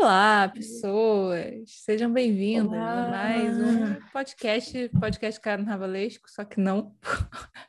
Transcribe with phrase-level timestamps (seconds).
[0.00, 1.70] Olá, pessoas!
[1.84, 6.96] Sejam bem-vindas a mais um podcast, podcast carnavalesco, só que não.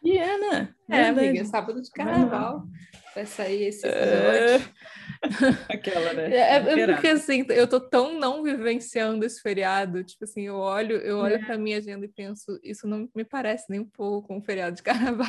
[0.01, 0.73] Diana!
[0.89, 2.63] É, amiga, sábado de carnaval.
[3.13, 4.73] Vai sair esse episódio.
[5.69, 6.33] Aquela, né?
[6.33, 10.95] É, é porque assim, eu tô tão não vivenciando esse feriado, tipo assim, eu olho,
[10.99, 11.45] eu olho É.
[11.45, 14.77] pra minha agenda e penso, isso não me parece nem um pouco com um feriado
[14.77, 14.83] de
[15.19, 15.27] carnaval.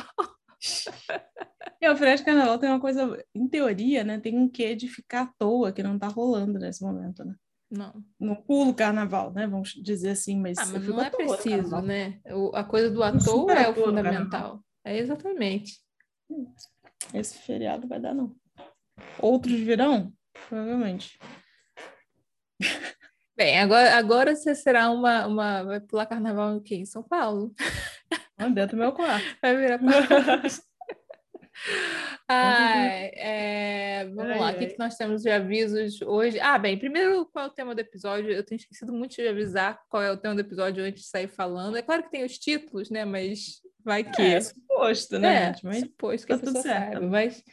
[1.81, 4.19] E o feriado de carnaval tem uma coisa, em teoria, né?
[4.19, 7.35] Tem um quê de ficar à toa que não tá rolando nesse momento, né?
[7.69, 8.03] Não.
[8.19, 9.47] Não pulo carnaval, né?
[9.47, 11.81] Vamos dizer assim, mas, Ah, mas não é toa preciso, carnaval.
[11.81, 12.19] né?
[12.31, 14.63] O- a coisa do à toa é o fundamental.
[14.85, 15.79] É exatamente.
[17.13, 18.35] Esse feriado vai dar, não.
[19.19, 20.13] Outros virão?
[20.47, 21.19] Provavelmente.
[23.35, 25.63] Bem, agora, agora você será uma, uma.
[25.63, 27.53] Vai pular carnaval em São Paulo.
[28.37, 29.25] Dentro do meu quarto.
[29.41, 30.49] Vai virar paródia.
[32.27, 36.39] Ai, é, vamos Ai, lá, o que, que nós temos de avisos hoje?
[36.39, 38.31] Ah, bem, primeiro, qual é o tema do episódio?
[38.31, 41.27] Eu tenho esquecido muito de avisar qual é o tema do episódio antes de sair
[41.27, 41.77] falando.
[41.77, 43.05] É claro que tem os títulos, né?
[43.05, 44.21] Mas vai que.
[44.21, 45.55] É, suposto, né, É?
[45.63, 46.91] Mas suposto que tá tudo pessoa certo.
[46.93, 47.43] saiba, mas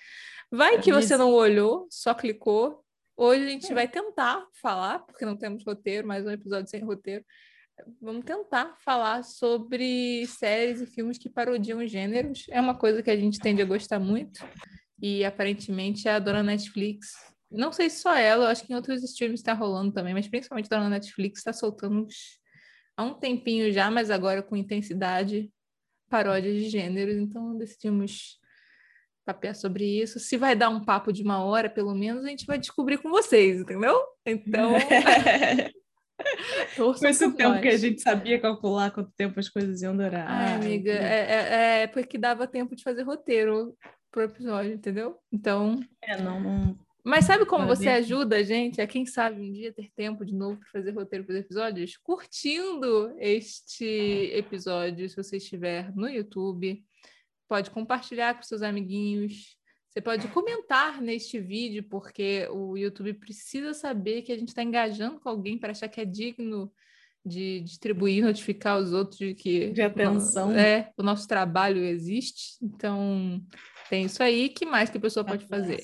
[0.50, 2.82] vai que você não olhou, só clicou.
[3.16, 3.74] Hoje a gente É.
[3.74, 7.22] vai tentar falar, porque não temos roteiro, mais um episódio sem roteiro.
[8.00, 12.46] Vamos tentar falar sobre séries e filmes que parodiam gêneros.
[12.50, 14.40] É uma coisa que a gente tende a gostar muito.
[15.02, 17.12] E aparentemente a dona Netflix,
[17.50, 20.28] não sei se só ela, eu acho que em outros streams está rolando também, mas
[20.28, 22.38] principalmente a dona Netflix está soltando uns-
[22.96, 25.50] há um tempinho já, mas agora com intensidade,
[26.08, 27.16] paródias de gêneros.
[27.16, 28.38] Então decidimos
[29.24, 30.18] papear sobre isso.
[30.20, 33.08] Se vai dar um papo de uma hora, pelo menos, a gente vai descobrir com
[33.10, 33.98] vocês, entendeu?
[34.26, 34.72] Então,
[36.76, 37.80] torçam Com esse tempo que a nós.
[37.80, 40.26] gente sabia calcular quanto tempo as coisas iam durar.
[40.28, 43.76] Ai, amiga, é, é, é porque dava tempo de fazer roteiro
[44.10, 45.16] pro episódio, entendeu?
[45.32, 46.78] Então, É, não, não.
[47.04, 50.34] mas sabe como você ajuda a gente a, quem sabe, um dia ter tempo de
[50.34, 51.96] novo para fazer roteiro para os episódios?
[51.96, 56.82] Curtindo este episódio, se você estiver no YouTube.
[57.48, 59.56] Pode compartilhar com seus amiguinhos.
[59.90, 65.18] Você pode comentar neste vídeo, porque o YouTube precisa saber que a gente está engajando
[65.18, 66.72] com alguém para achar que é digno
[67.26, 70.52] de distribuir, notificar os outros de que De atenção.
[70.52, 72.56] é, o nosso trabalho existe.
[72.62, 73.44] Então,
[73.88, 74.48] tem isso aí.
[74.48, 75.82] que mais que a pessoa pode fazer?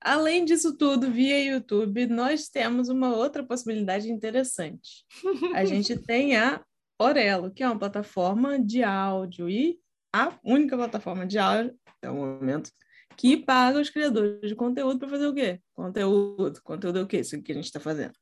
[0.00, 5.04] Além disso tudo, via YouTube, nós temos uma outra possibilidade interessante.
[5.54, 6.60] A gente tem a
[6.98, 9.78] Orelo, que é uma plataforma de áudio e
[10.24, 12.70] a única plataforma de áudio, até o momento,
[13.16, 15.60] que paga os criadores de conteúdo para fazer o quê?
[15.74, 16.60] Conteúdo.
[16.62, 17.20] Conteúdo é o quê?
[17.20, 18.14] Isso que a gente está fazendo.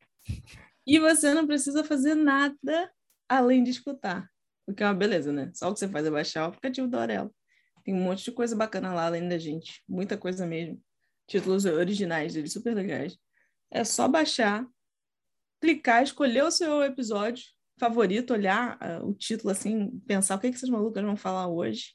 [0.86, 2.90] E você não precisa fazer nada
[3.28, 4.28] além de escutar.
[4.66, 5.50] O que é uma beleza, né?
[5.54, 7.34] Só o que você faz é baixar o aplicativo da Orelo.
[7.84, 9.82] Tem um monte de coisa bacana lá, além da gente.
[9.88, 10.80] Muita coisa mesmo.
[11.26, 13.18] Títulos originais deles, super legais.
[13.70, 14.66] É só baixar,
[15.60, 17.44] clicar, escolher o seu episódio
[17.78, 21.94] favorito, olhar ah, o título assim, pensar o que, que essas malucas vão falar hoje.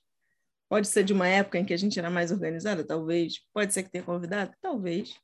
[0.69, 3.39] Pode ser de uma época em que a gente era mais organizada, talvez.
[3.53, 5.15] Pode ser que tenha convidado, talvez.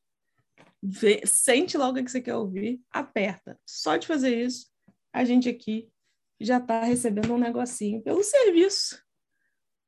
[0.82, 3.60] Vê- sente logo o que você quer ouvir, aperta.
[3.66, 4.68] Só de fazer isso,
[5.14, 5.90] a gente aqui
[6.40, 9.02] já está recebendo um negocinho pelo serviço,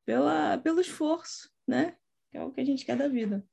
[0.06, 1.96] pela, pelo esforço, né?
[2.30, 3.44] Que é o que a gente quer da vida.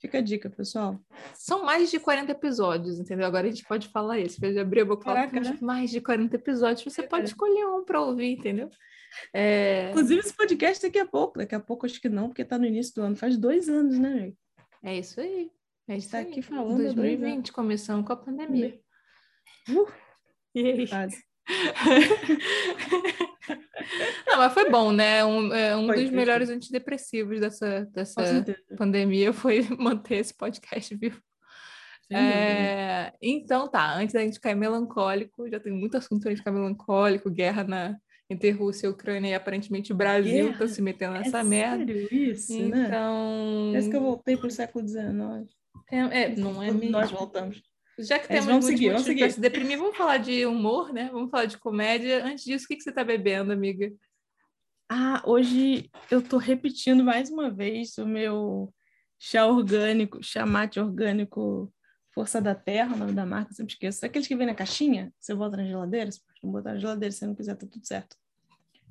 [0.00, 1.00] Fica a dica, pessoal.
[1.34, 3.26] São mais de 40 episódios, entendeu?
[3.26, 4.38] Agora a gente pode falar isso.
[4.44, 5.58] Eu já abri a boca Caraca, "Temos né?
[5.60, 6.82] mais de 40 episódios.
[6.84, 7.26] Você pode É.
[7.26, 8.70] escolher um para ouvir, entendeu?
[9.34, 11.38] É, Inclusive, esse podcast daqui a pouco.
[11.38, 13.16] Daqui a pouco, acho que não, porque está no início do ano.
[13.16, 14.36] Faz dois anos, né, amigo?
[14.84, 15.50] é isso aí.
[15.88, 16.26] É isso Tá aí.
[16.28, 18.78] aqui falando há dois 2020, começando com a pandemia.
[19.68, 19.86] Uh,
[20.54, 20.86] E aí?
[24.26, 25.24] Não, mas foi bom, né?
[25.24, 28.44] Um, é, um Foi, dos melhores antidepressivos dessa, dessa
[28.76, 31.20] pandemia foi manter esse podcast vivo.
[32.10, 36.52] É, então tá, antes da gente ficar melancólico, já tem muito assunto pra gente ficar
[36.52, 37.96] melancólico, guerra na,
[38.30, 40.68] entre Rússia e Ucrânia, e aparentemente o Brasil tá Guerra?
[40.68, 41.84] se metendo É nessa merda.
[41.86, 42.84] sério isso, né?
[42.86, 45.06] Então, Parece que eu voltei pro século XIX.
[45.90, 46.90] é, é, não é mesmo.
[46.90, 47.62] Nós voltamos.
[47.98, 49.32] Já que Mas temos vamos muitos seguir, vamos seguir.
[49.32, 51.08] se deprimir, vamos falar de humor, né?
[51.12, 52.24] Vamos falar de comédia.
[52.24, 53.92] Antes disso, o que, que você tá bebendo, amiga?
[54.88, 58.72] Ah, hoje eu tô repetindo mais uma vez o meu
[59.18, 61.72] chá orgânico, chá mate orgânico
[62.10, 64.04] Força da Terra, o nome da marca, sempre esqueço.
[64.06, 67.12] Aqueles que vem na caixinha, você bota na geladeira, você pode não botar na geladeira,
[67.12, 68.16] se você não quiser, tá tudo certo.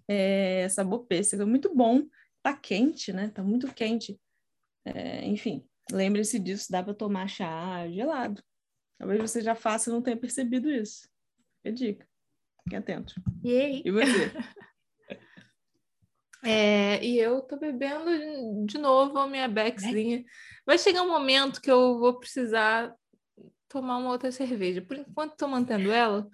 [0.07, 2.03] É, sabor pêssego, é muito bom,
[2.43, 3.29] tá quente, né?
[3.29, 4.19] Tá muito quente.
[4.85, 8.41] É, enfim, lembre-se disso, dá para tomar chá gelado.
[8.97, 11.07] Talvez você já faça e não tenha percebido isso.
[11.63, 12.07] É dica.
[12.63, 13.13] Fique atento.
[13.43, 13.81] Yay!
[13.85, 14.31] E você?
[16.43, 20.23] É, e eu tô bebendo de- novo a minha Beckzinha.
[20.65, 22.93] Vai chegar um momento que eu vou precisar
[23.67, 24.81] tomar uma outra cerveja.
[24.81, 26.27] Por enquanto, estou mantendo ela,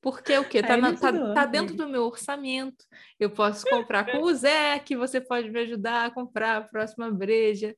[0.00, 0.62] porque o quê?
[0.62, 2.84] Tá, na, tá, tá, dentro do meu orçamento.
[3.18, 7.10] Eu posso comprar com o Zé, que você pode me ajudar a comprar a próxima
[7.10, 7.74] breja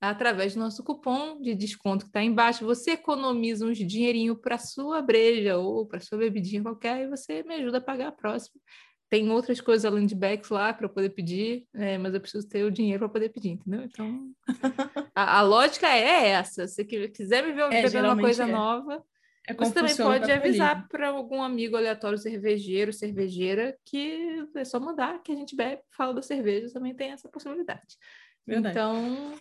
[0.00, 2.64] através do nosso cupom de desconto que está embaixo.
[2.64, 7.54] Você economiza uns dinheirinho para sua breja ou para sua bebidinha qualquer e você me
[7.54, 8.60] ajuda a pagar a próxima.
[9.08, 12.48] Tem outras coisas além de backs lá para eu poder pedir, é, mas eu preciso
[12.48, 13.84] ter o dinheiro para poder pedir, entendeu?
[13.84, 14.32] Então,
[15.14, 16.66] a, a, lógica é essa.
[16.66, 18.46] Se quiser me ver é, uma coisa é.
[18.46, 19.04] nova,
[19.46, 25.22] é você também pode avisar para algum amigo aleatório cervejeiro, cervejeira, que é só mandar
[25.22, 27.96] que a gente bebe, fala da cerveja, também tem essa possibilidade.
[28.44, 28.76] Verdade.
[28.76, 29.34] Então,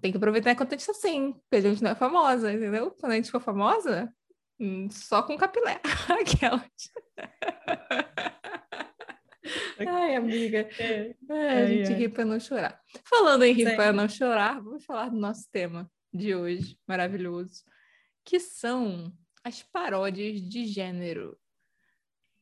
[0.00, 2.90] tem que aproveitar enquanto a gente está assim, porque a gente não é famosa, entendeu?
[2.92, 4.12] Quando a gente for famosa,
[4.58, 5.80] hum, só com capilé.
[6.20, 6.70] Aquelas.
[9.78, 10.68] Ai, amiga.
[10.78, 11.14] É.
[11.28, 12.80] É, a gente ri para não chorar.
[13.04, 17.64] Falando em rir para não chorar, vamos falar do nosso tema de hoje, maravilhoso,
[18.24, 19.12] que são
[19.42, 21.36] as paródias de gênero.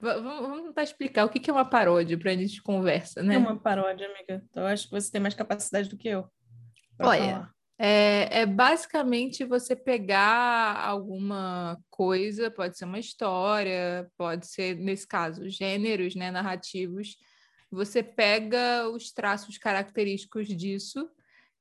[0.00, 3.34] V vamos tentar explicar o que é uma paródia para a gente conversa, né?
[3.34, 4.42] É uma paródia, amiga.
[4.50, 6.28] Então, eu acho que você tem mais capacidade do que eu.
[7.00, 15.06] Olha, é, é, basicamente você pegar alguma coisa, pode ser uma história, pode ser, nesse
[15.06, 17.16] caso, gêneros né, narrativos.
[17.70, 21.08] Você pega os traços característicos disso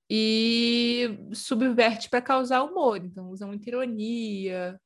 [0.09, 2.97] e subverte para causar humor.
[2.97, 4.77] Então, usa muita ironia.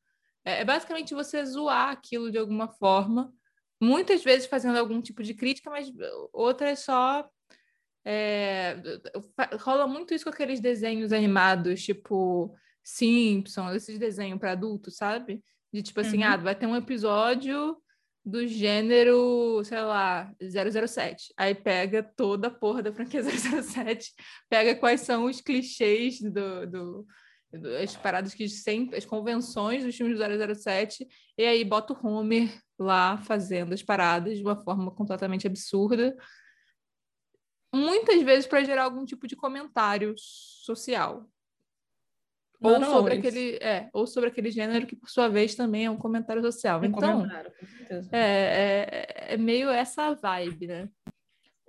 [0.46, 3.34] É, é basicamente você zoar aquilo de alguma forma,
[3.82, 5.92] muitas vezes fazendo algum tipo de crítica, mas
[6.32, 7.28] outras só.
[8.06, 8.78] É,
[9.60, 12.54] rola muito isso com aqueles desenhos animados, tipo
[12.84, 15.44] Simpsons, esses desenhos para adultos, sabe?
[15.72, 16.26] De tipo assim, uhum.
[16.26, 17.78] ah, vai ter um episódio
[18.26, 21.34] do gênero, sei lá, 007.
[21.38, 24.14] Aí pega toda a porra da franquia 007,
[24.50, 27.08] pega quais são os clichês do, do,
[27.52, 31.08] do as paradas que sempre, as convenções dos filmes do 007,
[31.38, 32.50] e aí bota o Homer
[32.80, 36.16] lá fazendo as paradas de uma forma completamente absurda.
[37.74, 41.28] Muitas vezes para gerar algum tipo de comentário social.
[42.62, 45.90] Ou não, sobre aquele, é, ou sobre aquele gênero que, por sua vez, também é
[45.90, 46.80] um comentário social.
[46.80, 47.52] Um então, comentário,
[48.12, 50.90] é, é, é, meio essa vibe, né?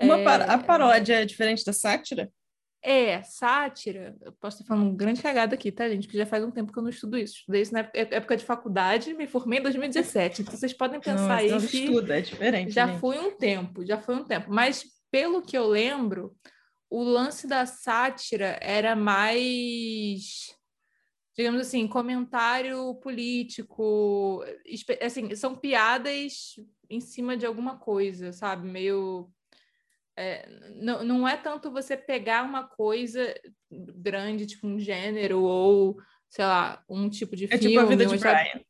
[0.01, 2.31] Uma é, a paródia é diferente da sátira?
[2.81, 6.07] É, sátira, eu posso estar falando um grande cagada aqui, tá, gente?
[6.07, 7.39] Que já faz um tempo que eu não estudo isso.
[7.39, 10.43] Estudei isso na época de faculdade, me formei em 2017.
[10.43, 12.73] Então vocês podem pensar não, aí não que estuda, é diferente.
[12.73, 13.01] Já gente.
[13.01, 14.53] foi um tempo, já foi um tempo.
[14.53, 14.85] Mas
[15.15, 16.37] pelo que eu lembro,
[16.91, 20.53] o lance da sátira era mais
[21.37, 24.45] digamos assim, comentário político,
[25.01, 26.57] assim, são piadas
[26.91, 28.69] em cima de alguma coisa, sabe?
[28.69, 29.31] Meio.
[30.17, 33.35] É, não, não é tanto você pegar uma coisa
[33.71, 35.97] grande, tipo um gênero, ou,
[36.29, 37.67] sei lá, um tipo de é filme.
[37.67, 38.65] É tipo a vida de Brian.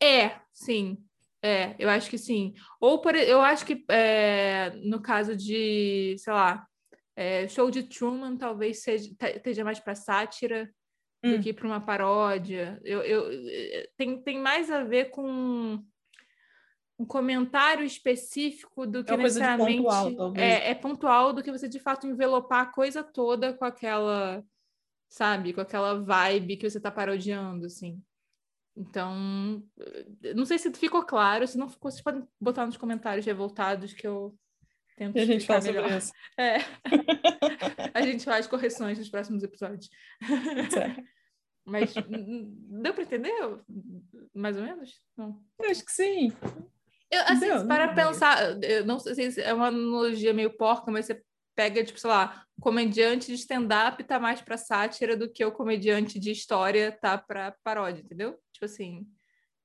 [0.00, 1.04] É, sim.
[1.44, 2.54] É, eu acho que sim.
[2.80, 6.66] Ou por, eu acho que é, no caso de, sei lá,
[7.14, 10.72] é, show de Truman talvez seja, esteja mais para sátira,
[11.22, 11.40] do hum.
[11.42, 12.80] que para uma paródia.
[12.82, 15.78] Eu, eu, eh, tem, tem mais a ver com
[16.98, 21.78] um comentário específico do que é necessariamente pontual, é, é, pontual do que você de
[21.78, 24.42] fato envelopar a coisa toda com aquela
[25.08, 28.00] sabe com aquela vibe que você está parodiando assim
[28.76, 29.62] então
[30.34, 34.06] não sei se ficou claro se não ficou vocês podem botar nos comentários revoltados que
[34.06, 34.36] eu
[34.96, 35.82] tento e a gente fala melhor.
[35.82, 36.58] sobre isso é
[37.94, 39.88] a gente faz correções nos próximos episódios
[40.70, 41.02] certo.
[41.66, 43.32] Mas deu para entender?
[44.34, 45.00] Mais ou menos?
[45.16, 45.40] Não.
[45.58, 46.30] Eu acho que sim.
[47.10, 50.90] Eu, assim, deu, para não pensar, eu não sei se é uma analogia meio porca,
[50.90, 51.22] mas você
[51.54, 55.52] pega, tipo, sei lá, o comediante de stand-up tá mais para sátira do que o
[55.52, 58.38] comediante de história tá para paródia, entendeu?
[58.54, 59.06] Tipo assim,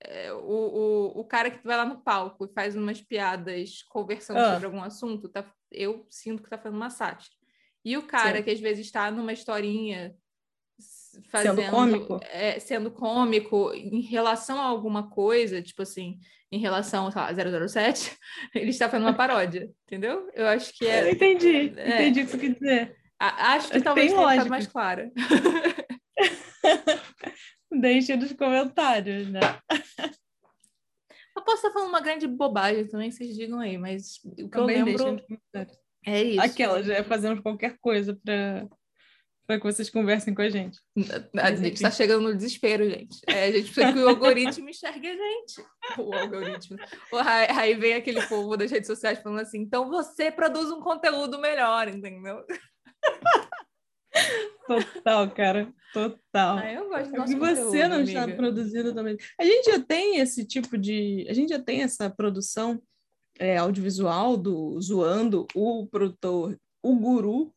[0.01, 4.39] é, o, o, o cara que vai lá no palco e faz umas piadas conversando
[4.39, 4.53] ah.
[4.53, 7.35] sobre algum assunto, tá, eu sinto que tá fazendo uma sátira.
[7.85, 8.43] E o cara Sim.
[8.43, 10.15] que às vezes está numa historinha
[11.29, 12.19] fazendo, sendo cômico.
[12.23, 16.19] É, sendo cômico em relação a alguma coisa, tipo assim,
[16.51, 17.33] em relação a
[17.67, 18.17] 007,
[18.55, 20.29] ele está fazendo uma paródia, entendeu?
[20.33, 21.03] Eu acho que é.
[21.03, 22.95] Eu entendi, é, entendi o que você quer dizer.
[23.19, 25.11] A, acho que talvez tenha ficado mais clara.
[27.81, 29.39] Deixe nos comentários, né?
[31.35, 34.79] Eu posso estar falando uma grande bobagem também, vocês digam aí, mas o que também
[34.79, 35.25] eu lembro.
[36.05, 36.41] É isso.
[36.41, 38.67] Aquela, já fazemos qualquer coisa para
[39.49, 40.79] para que vocês conversem com a gente.
[41.35, 43.19] A gente está chegando no desespero, gente.
[43.25, 45.65] É, a gente precisa que o algoritmo enxergue a gente.
[45.97, 46.77] O algoritmo.
[47.57, 51.87] Aí vem aquele povo das redes sociais falando assim: então você produz um conteúdo melhor,
[51.87, 52.45] entendeu?
[54.77, 55.73] Total, cara.
[55.93, 56.57] Total.
[56.57, 58.37] Ah, eu gosto do porque você não está amiga.
[58.37, 59.17] produzindo também.
[59.39, 61.25] A gente já tem esse tipo de.
[61.29, 62.79] A gente já tem essa produção
[63.39, 67.51] é, audiovisual do zoando o produtor, o guru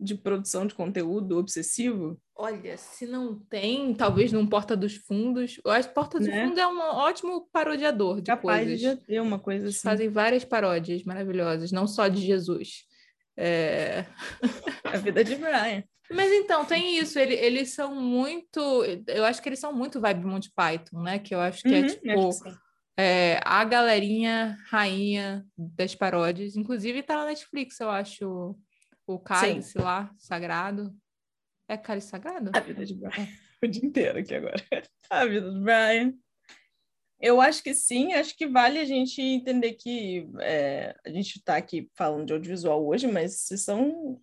[0.00, 2.18] de produção de conteúdo obsessivo.
[2.36, 5.60] Olha, se não tem, talvez num Porta dos Fundos.
[5.64, 6.44] Eu acho que Porta dos Né?
[6.44, 8.78] Fundos é um ótimo parodiador de Capaz coisas.
[8.78, 9.82] de já ter uma coisa Eles assim.
[9.88, 12.86] fazem várias paródias maravilhosas, não só de Jesus.
[13.40, 14.04] É,
[14.84, 15.84] A vida de Brian.
[16.10, 18.58] Mas então, tem isso, ele- eles são muito.
[19.06, 21.18] Eu acho que eles são muito vibe Monty Python, né?
[21.18, 22.56] Que eu acho que é Uhum, tipo que sim.
[22.98, 26.56] é, a galerinha rainha das paródias.
[26.56, 28.56] Inclusive tá na Netflix, eu acho,
[29.06, 30.92] o Cálice lá, Sagrado.
[31.68, 32.50] É Cálice Sagrado?
[32.54, 33.12] A vida de Brian.
[33.62, 34.54] O dia inteiro aqui agora.
[35.10, 36.14] A vida do Brian.
[37.20, 41.56] Eu acho que sim, acho que vale a gente entender que é, a gente está
[41.56, 44.20] aqui falando de audiovisual hoje, mas são,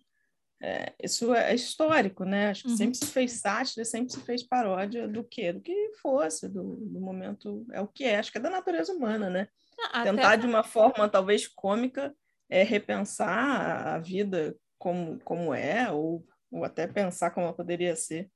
[0.62, 2.48] é, isso é histórico, né?
[2.48, 2.76] Acho que Uhum.
[2.76, 5.52] sempre se fez sátira, sempre se fez paródia do quê?
[5.52, 8.92] Do que fosse, do, do momento, é o que é, acho que é da natureza
[8.92, 9.48] humana, né?
[9.92, 12.16] Ah, Até- Tentar de uma forma talvez cômica
[12.48, 18.30] é, repensar a- vida como, como é, ou, ou até pensar como ela poderia ser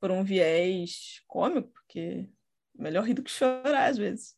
[0.00, 2.28] por um viés cômico, porque
[2.78, 4.34] melhor rir do que chorar às vezes.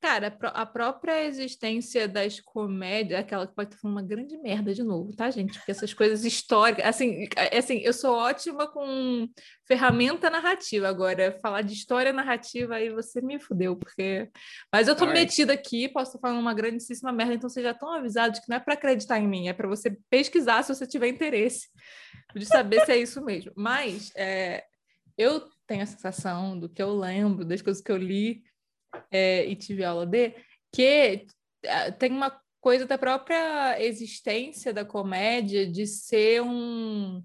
[0.00, 4.38] Cara, a pró- a própria existência das comédias, aquela que pode estar falando uma grande
[4.38, 5.58] merda de novo, tá, gente?
[5.58, 9.28] Porque essas coisas históricas, assim, é- assim, eu sou ótima com
[9.66, 14.30] ferramenta narrativa agora, falar de história narrativa aí você me fudeu, porque
[14.72, 15.18] mas eu tô Sorry.
[15.18, 18.56] metida aqui, posso estar falando uma grandíssima merda, então vocês já estão avisados que não
[18.56, 21.66] é para acreditar em mim, é para você pesquisar se você tiver interesse
[22.36, 23.50] de saber se é isso mesmo.
[23.56, 24.62] Mas é,
[25.16, 28.42] eu tenho a sensação do que eu lembro, das coisas que eu li
[29.10, 30.34] é, e tive aula de,
[30.72, 31.26] que
[31.66, 37.22] ah, tem uma coisa da própria existência da comédia de ser um,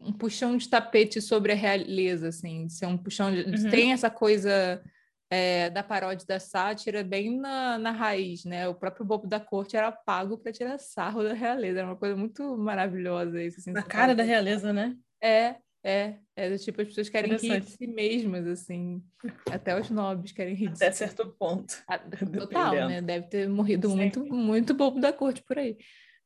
[0.00, 3.42] um puxão de tapete sobre a realeza, assim, de ser um puxão de...
[3.42, 3.70] Uhum.
[3.70, 4.82] Tem essa coisa
[5.30, 8.66] é, da paródia da sátira bem na, na raiz, né?
[8.68, 12.16] O próprio Bobo da Corte era pago para tirar sarro da realeza, era uma coisa
[12.16, 14.96] muito maravilhosa isso, assim, Na cara da realeza, né?
[15.22, 15.56] É,
[15.88, 19.02] é, é do tipo, as pessoas querem rir de si mesmas, assim,
[19.50, 21.82] até os nobres querem rir de Até si certo ponto.
[21.88, 21.98] ah,
[22.38, 22.88] Total, Dependendo.
[22.88, 23.00] né?
[23.00, 23.96] Deve ter morrido Sim.
[23.96, 25.78] muito, muito bobo da corte por aí.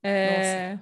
[0.03, 0.81] É...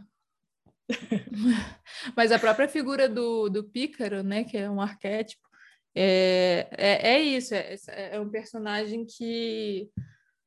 [2.16, 4.44] Mas a própria figura do, do Pícaro, né?
[4.44, 5.46] Que é um arquétipo,
[5.94, 7.54] é, é, é isso.
[7.54, 7.76] É,
[8.12, 9.90] é um personagem que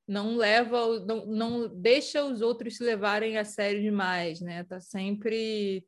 [0.08, 4.64] não leva, não, não deixa os outros se levarem a sério demais, né?
[4.64, 5.86] Tá sempre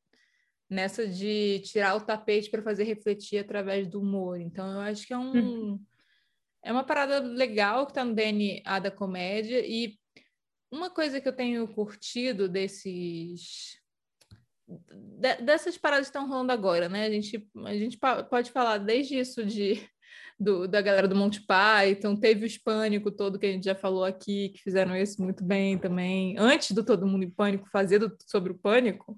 [0.70, 4.40] nessa de tirar o tapete para fazer refletir através do humor.
[4.40, 5.80] Então, eu acho que é um
[6.64, 10.00] é uma parada legal que está no DNA da comédia e
[10.72, 13.80] uma coisa que eu tenho curtido desses
[14.68, 17.06] de- dessas paradas que estão rolando agora, né?
[17.06, 19.88] A gente, a gente pode falar desde isso de
[20.40, 24.04] do- da galera do Monty Python, teve o Pânico todo que a gente já falou
[24.04, 26.36] aqui, que fizeram isso muito bem também.
[26.38, 29.18] Antes do Todo Mundo em Pânico fazer do- sobre o Pânico,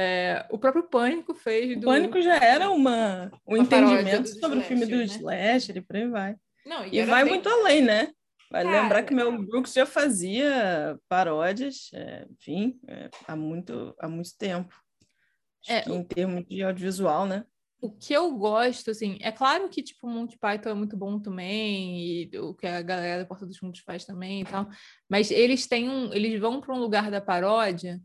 [0.00, 1.86] é, o próprio Pânico fez O do...
[1.86, 5.58] Pânico já era uma, um Uma entendimento sobre o filme do né?
[5.74, 6.36] e por aí vai.
[6.64, 8.12] Não, E era vai bem- muito além, né?
[8.50, 14.08] Vai Cara, lembrar que Mel Brooks já fazia paródias, é, enfim, é, há, muito, há
[14.08, 14.74] muito tempo.
[15.68, 17.44] É, o- em termos de audiovisual, né?
[17.80, 21.20] O que eu gosto, assim, é claro que, tipo, o Monty Python é muito bom
[21.20, 22.00] também,
[22.32, 24.68] e o que a galera da Porta dos Fundos faz também e tal,
[25.08, 28.00] mas eles têm um, eles vão para um lugar da paródia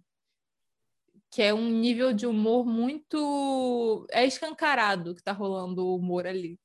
[1.34, 4.06] que é um nível de humor muito...
[4.12, 6.60] é escancarado que tá rolando o humor ali,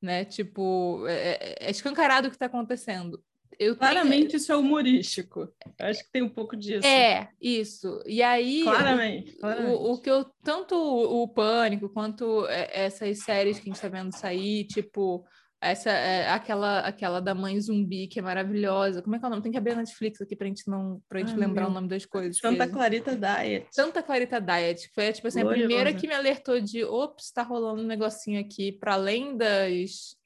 [0.00, 0.24] né?
[0.24, 3.20] Tipo, é, é escancarado o que tá acontecendo.
[3.58, 5.48] Eu tenho- Claramente isso é humorístico.
[5.78, 6.86] Eu acho que tem um pouco disso.
[6.86, 8.00] É, isso.
[8.06, 8.62] E aí...
[8.62, 9.36] Claramente.
[9.38, 9.76] claramente.
[9.76, 13.82] O, o que eu tanto o, o Pânico quanto é, essas séries que a gente
[13.82, 15.26] tá vendo sair, tipo
[15.62, 19.00] essa é, aquela aquela da mãe zumbi que é maravilhosa.
[19.00, 19.42] Como é que é o nome?
[19.42, 21.70] Tem que abrir a Netflix aqui pra gente não pra gente Ai, lembrar meu.
[21.70, 22.36] o nome das coisas.
[22.38, 23.66] Santa Clarita Diet.
[23.70, 27.42] Santa Clarita Diet, que foi tipo assim, a primeira que me alertou de, ops, tá
[27.42, 30.16] rolando um negocinho aqui para além das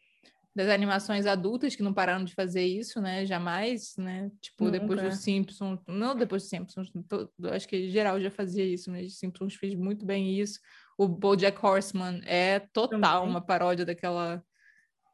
[0.55, 3.27] das animações adultas que não pararam de fazer isso, né?
[3.27, 4.31] Jamais, né?
[4.41, 5.11] Tipo, depois Nunca.
[5.11, 9.03] dos Simpsons, não depois dos Simpsons, to- acho que geral já fazia isso, né?
[9.03, 10.59] Os Simpsons fez muito bem isso.
[10.97, 12.89] O BoJack Horseman é total
[13.21, 13.29] Também.
[13.31, 14.43] uma paródia daquela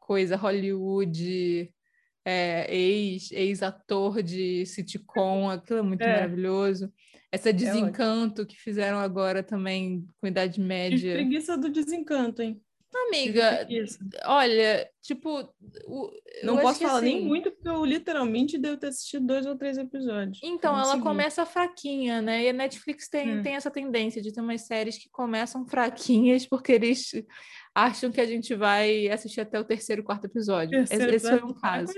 [0.07, 1.73] coisa Hollywood,
[2.25, 6.15] é, ex, ex-ator de sitcom, aquilo é muito É.
[6.15, 6.93] maravilhoso.
[7.31, 7.65] Essa ótimo.
[7.65, 11.15] desencanto que fizeram agora também com Idade Média.
[11.15, 12.61] preguiça do desencanto, hein?
[13.09, 13.67] Amiga,
[14.27, 15.49] olha, tipo.
[15.87, 16.11] O,
[16.45, 17.07] não posso falar assim...
[17.07, 20.39] nem muito, porque eu literalmente devo ter assistido dois ou três episódios.
[20.43, 21.03] Então, ela seguir.
[21.03, 22.45] começa fraquinha, né?
[22.45, 23.43] E a Netflix tem, hum.
[23.43, 27.13] tem essa tendência de ter umas séries que começam fraquinhas, porque eles
[27.75, 30.71] acham que a gente vai assistir até o terceiro, quarto episódio.
[30.71, 31.93] Terceiro Esse foi um caso.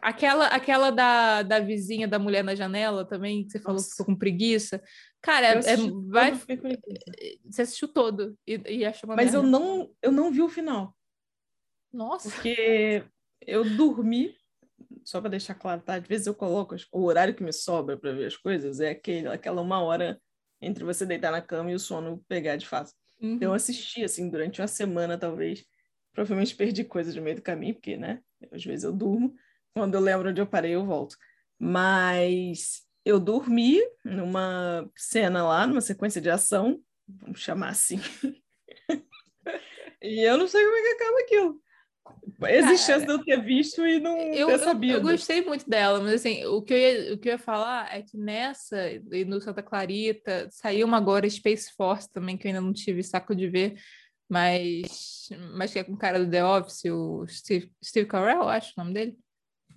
[0.00, 3.86] Aquela, aquela da, da vizinha da mulher na janela também, que você falou Nossa.
[3.86, 4.82] que ficou com preguiça.
[5.22, 5.76] Cara, é, é
[6.08, 6.32] vai.
[7.44, 9.38] Você assistiu todo e, e achou uma Mas merda.
[9.38, 10.94] eu não, eu não vi o final.
[11.90, 12.28] Nossa.
[12.28, 13.02] Porque
[13.40, 14.36] eu dormi,
[15.04, 15.94] só para deixar claro, tá?
[15.94, 19.28] Às vezes eu coloco o horário que me sobra para ver as coisas é aquele,
[19.28, 20.20] aquela uma hora
[20.60, 22.92] entre você deitar na cama e o sono pegar de fato.
[23.18, 23.36] Então, uhum.
[23.36, 25.64] Então eu assisti assim durante uma semana, talvez.
[26.12, 28.22] Provavelmente perdi coisas no meio do caminho, porque, né?
[28.52, 29.34] Às vezes eu durmo.
[29.74, 31.16] Quando eu lembro onde eu parei, eu volto.
[31.58, 37.98] Mas eu dormi numa cena lá, numa sequência de ação, vamos chamar assim.
[40.02, 41.63] e eu não sei como é que acaba aquilo.
[42.48, 44.94] Existe chance de eu ter visto e não eu, ter sabido.
[44.94, 47.38] Eu, eu, gostei muito dela, mas assim, o que, eu ia, o que eu ia
[47.38, 52.46] falar é que nessa, e no Santa Clarita, saiu uma agora Space Force também, que
[52.46, 53.80] eu ainda não tive saco de ver,
[54.28, 58.72] mas, mas que é com o cara do The Office, o Steve, Steve Carell, acho
[58.76, 59.16] o nome dele.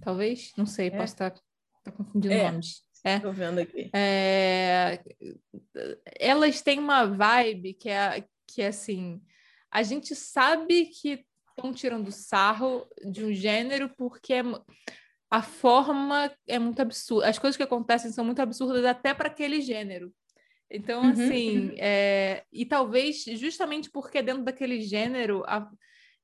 [0.02, 0.92] Talvez, não sei, é.
[0.92, 1.34] posso estar,
[1.78, 2.50] estar confundindo é.
[2.52, 2.84] nomes.
[3.04, 3.20] É.
[3.20, 3.90] Tô vendo aqui.
[3.94, 5.00] É...
[6.20, 9.22] Elas têm uma vibe que é, que é assim,
[9.72, 11.26] a gente sabe que
[11.58, 14.44] estão tirando sarro de um gênero porque é,
[15.30, 17.28] a forma é muito absurda.
[17.28, 20.14] As coisas que acontecem são muito absurdas até para aquele gênero.
[20.70, 21.12] Então, uhum.
[21.12, 25.70] assim, é, e talvez justamente porque dentro daquele gênero a,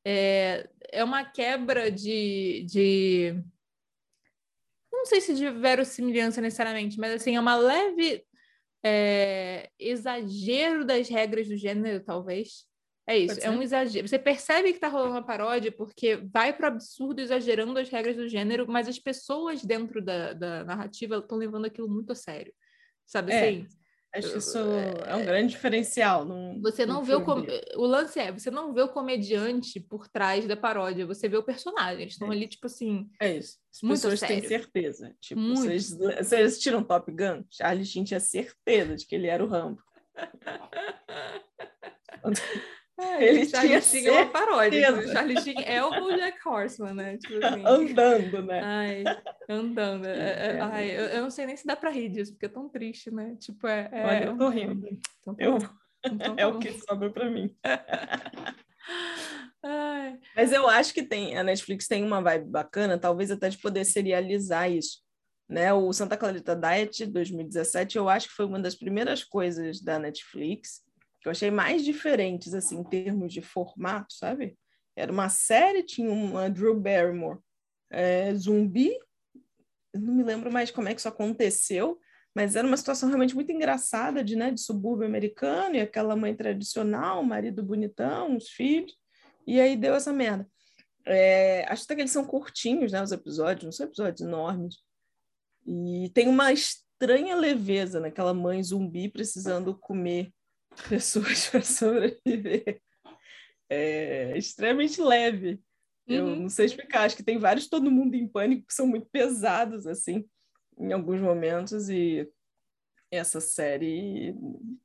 [0.05, 3.35] é, é uma quebra de, de
[4.91, 8.23] não sei se de verossimilhança necessariamente, mas assim, é uma leve
[8.85, 12.65] é, exagero das regras do gênero, talvez.
[13.05, 14.07] É isso, é um exagero.
[14.07, 18.15] Você percebe que está rolando uma paródia porque vai para o absurdo exagerando as regras
[18.15, 22.53] do gênero, mas as pessoas dentro da, da narrativa estão levando aquilo muito a sério.
[23.05, 23.39] Sabe é.
[23.39, 23.67] assim?
[24.15, 24.59] Acho que isso
[25.07, 26.23] é um grande diferencial.
[26.23, 27.23] Num, você não vê o,
[27.77, 31.43] o lance é, você não vê o comediante por trás da paródia, você vê o
[31.43, 32.03] personagem.
[32.03, 32.35] Eles estão é.
[32.35, 33.09] ali, tipo assim.
[33.19, 33.57] É isso.
[33.71, 34.39] As pessoas sério.
[34.39, 35.15] têm certeza.
[35.19, 37.43] Tipo, vocês, vocês assistiram Top Gun?
[37.49, 39.81] Charlie Sheen tinha certeza de que ele era o Rambo.
[42.97, 44.93] É, ele Charlie Sheen é uma paródia.
[44.93, 47.17] O Charlie Sheen é o Jack Horseman, né?
[47.17, 47.63] Tipo assim.
[47.65, 48.61] Andando, né?
[48.63, 49.03] Ai,
[49.49, 50.05] andando.
[50.05, 52.49] É, é, ai, eu, eu, não sei nem se dá pra rir disso, porque é
[52.49, 53.35] tão triste, né?
[53.39, 53.89] Tipo, é.
[53.91, 54.87] é Olha, eu tô rindo.
[55.21, 55.57] Então, eu...
[56.05, 57.55] Então, é o que sobra pra mim.
[60.35, 63.85] Mas eu acho que tem, a Netflix tem uma vibe bacana, talvez até de poder
[63.85, 65.01] serializar isso.
[65.47, 65.73] Né?
[65.73, 70.83] O Santa Clarita Diet 2017, eu acho que foi uma das primeiras coisas da Netflix
[71.23, 74.57] que eu achei mais diferentes, assim, em termos de formato, sabe?
[74.93, 77.39] Era uma série, tinha uma Drew Barrymore
[77.89, 78.91] é, zumbi,
[79.93, 81.97] eu não me lembro mais como é que isso aconteceu,
[82.35, 86.35] mas era uma situação realmente muito engraçada de, né, de subúrbio americano, e aquela mãe
[86.35, 88.93] tradicional, marido bonitão, os filhos,
[89.47, 90.45] e aí deu essa merda.
[91.05, 94.77] É, acho até que eles são curtinhos, né, os episódios, não são episódios enormes.
[95.65, 100.33] E tem uma estranha leveza naquela mãe zumbi precisando comer
[100.87, 102.81] pessoas para sobreviver.
[103.69, 105.59] É extremamente leve.
[106.05, 106.35] Eu uhum.
[106.41, 109.87] não sei explicar, acho que tem vários Todo Mundo em Pânico que são muito pesados,
[109.87, 110.25] assim,
[110.77, 112.29] em alguns momentos, e
[113.09, 114.35] essa série,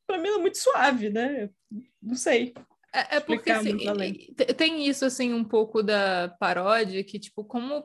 [0.07, 1.51] para mim, é muito suave, né?
[2.01, 2.55] Não sei.
[2.93, 3.77] É, é porque assim,
[4.57, 7.85] tem isso, assim, um pouco da paródia, que, tipo, como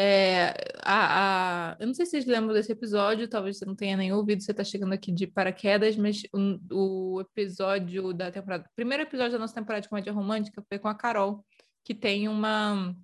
[0.00, 3.96] é, a, a, eu não sei se vocês lembram desse episódio, talvez você não tenha
[3.96, 8.74] nem ouvido, você está chegando aqui de paraquedas, mas um, o episódio da temporada, o
[8.76, 11.44] primeiro episódio da nossa temporada de comédia romântica foi com a Carol,
[11.82, 12.94] que tem uma,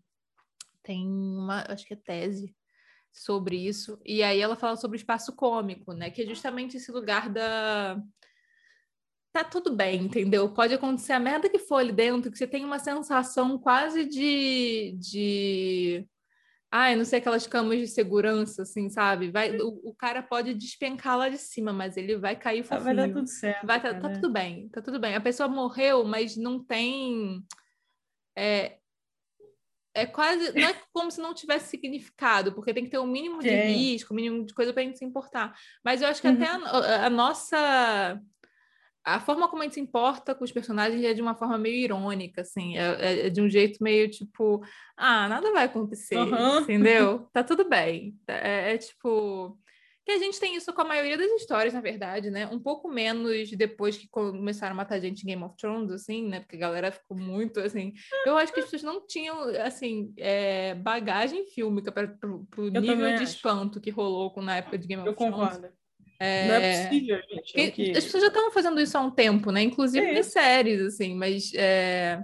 [0.85, 2.55] tem uma, acho que é tese
[3.13, 6.93] sobre isso, e aí ela fala sobre o espaço cômico, né, que é justamente esse
[6.93, 8.01] lugar da
[9.33, 10.49] tá tudo bem, entendeu?
[10.55, 14.97] Pode acontecer a merda que for ali dentro, que você tem uma sensação quase de,
[14.97, 16.07] de
[16.77, 19.31] ai, não sei, aquelas camas de segurança, assim, sabe?
[19.31, 22.83] Vai, o, o cara pode despencar lá de cima, mas ele vai cair fofinho.
[22.83, 23.65] Vai dar tudo certo.
[23.65, 25.15] Vai, tá, tá, tudo bem, tá tudo bem.
[25.15, 27.45] A pessoa morreu, mas não tem...
[28.37, 28.77] É,
[29.95, 30.53] é quase...
[30.53, 34.13] Não é como se não tivesse significado, porque tem que ter um mínimo de risco,
[34.13, 35.55] um mínimo de coisa pra gente se importar.
[35.85, 36.35] Mas eu acho que uhum.
[36.35, 38.21] até a, a nossa
[39.05, 41.77] a forma como a gente se importa com os personagens é de uma forma meio
[41.77, 44.65] irônica, assim, é, é, é de um jeito meio tipo,
[44.97, 46.61] ah, nada vai acontecer, uhum.
[46.61, 47.29] entendeu?
[47.33, 48.17] Tá tudo bem.
[48.27, 49.59] É, é, tipo.
[50.07, 52.47] Que a gente tem isso com a maioria das histórias, na verdade, né?
[52.47, 56.41] Um pouco menos depois que começaram a matar gente em Game of Thrones, assim, né?
[56.41, 57.95] Porque a galera ficou muito, assim...
[58.27, 63.23] Eu acho que as pessoas não tinham, assim, é, bagagem fílmica para o nível de
[63.23, 65.35] espanto que rolou com, na época de Game of Eu Thrones.
[65.35, 65.84] concordo.
[66.19, 66.49] É...
[66.49, 67.61] Não é possível, gente.
[67.61, 67.91] É que...
[67.91, 69.63] As pessoas já estavam fazendo isso há um tempo, né?
[69.63, 70.19] Inclusive é.
[70.19, 71.53] em séries, assim, mas...
[71.55, 72.23] É...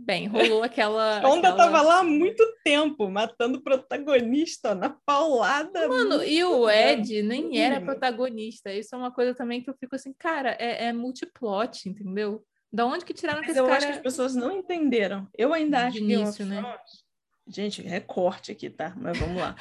[0.00, 1.18] Bem, rolou aquela.
[1.26, 1.56] Onda aquela...
[1.56, 5.88] tava lá há muito tempo, matando o protagonista na paulada.
[5.88, 8.72] Mano, e o Ed nem era protagonista.
[8.72, 12.44] Isso é uma coisa também que eu fico assim, cara, é, é multiplot, entendeu?
[12.72, 13.78] Da onde que tiraram Mas esse eu cara...
[13.78, 15.26] acho que as pessoas não entenderam.
[15.36, 16.60] Eu ainda acho início, Game of né?
[16.60, 17.04] Thrones...
[17.48, 18.94] Gente, recorte aqui, tá?
[18.96, 19.56] Mas vamos lá.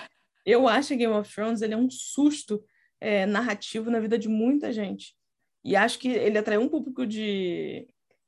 [0.46, 2.64] eu acho que Game of Thrones ele é um susto
[3.00, 5.16] é, narrativo na vida de muita gente.
[5.64, 7.88] E acho que ele atraiu um público de,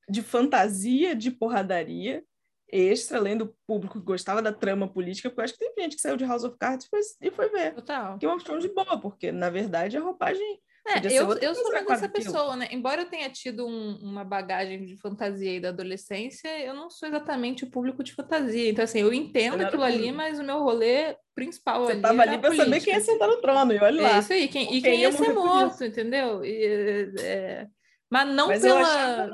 [0.09, 2.23] de fantasia, de porradaria
[2.71, 5.95] extra, além do público que gostava da trama política, porque eu acho que tem gente
[5.95, 8.17] que saiu de House of Cards e foi, e foi ver Total.
[8.17, 11.87] Game of Thrones de boa, porque, na verdade, a roupagem É, eu, eu sou mais
[11.89, 12.67] essa pessoa, né?
[12.71, 17.07] Embora eu tenha tido um- uma bagagem de fantasia aí da adolescência, eu não sou
[17.07, 18.69] exatamente o público de fantasia.
[18.69, 20.17] Então, assim, eu entendo Você não aquilo ali, público.
[20.17, 23.27] mas o meu rolê principal Você ali tava era ali pra saber quem ia sentar
[23.27, 24.15] no trono, e olha lá.
[24.15, 26.43] É isso aí, quem, e Quem ia ser morto, entendeu?
[26.43, 27.67] E, é,
[28.09, 28.81] Mas não Mas eu pela.
[28.81, 29.31] achava,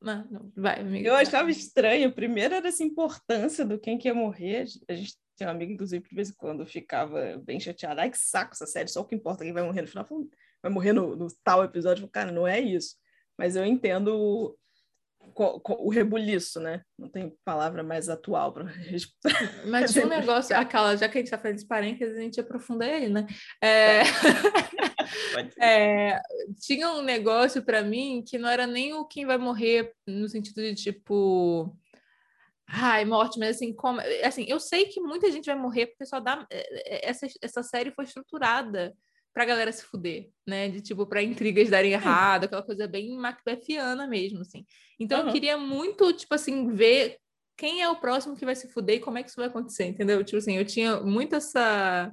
[0.00, 1.08] Mas não, vai, amiga.
[1.08, 2.12] eu achava estranho.
[2.12, 4.64] Primeiro era essa importância do quem que ia morrer.
[4.88, 8.00] A gente tem uma amiga, inclusive, de vez em quando ficava bem chateada.
[8.02, 10.06] Ai, que saco essa série, só o que importa é quem vai morrer no final.
[10.10, 10.28] Eu
[10.62, 12.08] Vai morrer no, no tal episódio.
[12.08, 12.96] Cara, não é isso.
[13.38, 14.56] Mas eu entendo o,
[15.34, 16.82] o rebuliço, né?
[16.98, 18.64] Não tem palavra mais atual para
[19.66, 22.40] Mas tinha um negócio, aquela, já que a gente tá fazendo esse parênteses, a gente
[22.40, 23.26] aprofunda ele, né?
[23.62, 24.02] É,
[25.60, 26.20] é,
[26.60, 30.62] tinha um negócio pra mim que não era nem o quem vai morrer no sentido
[30.62, 31.76] de tipo.
[32.68, 36.18] Ai, morte, mas assim, como, assim, eu sei que muita gente vai morrer porque só
[36.18, 36.44] dá.
[36.50, 38.92] é, é, Essa, essa série foi estruturada
[39.36, 40.70] pra galera se fuder, né?
[40.70, 44.64] De tipo, pra intrigas darem errado, aquela coisa bem Macbethiana mesmo, assim.
[44.98, 45.32] Então eu Aham.
[45.34, 47.18] queria muito, tipo assim, ver
[47.54, 49.84] quem é o próximo que vai se fuder e como é que isso vai acontecer,
[49.84, 50.24] entendeu?
[50.24, 52.10] Tipo assim, eu tinha muito essa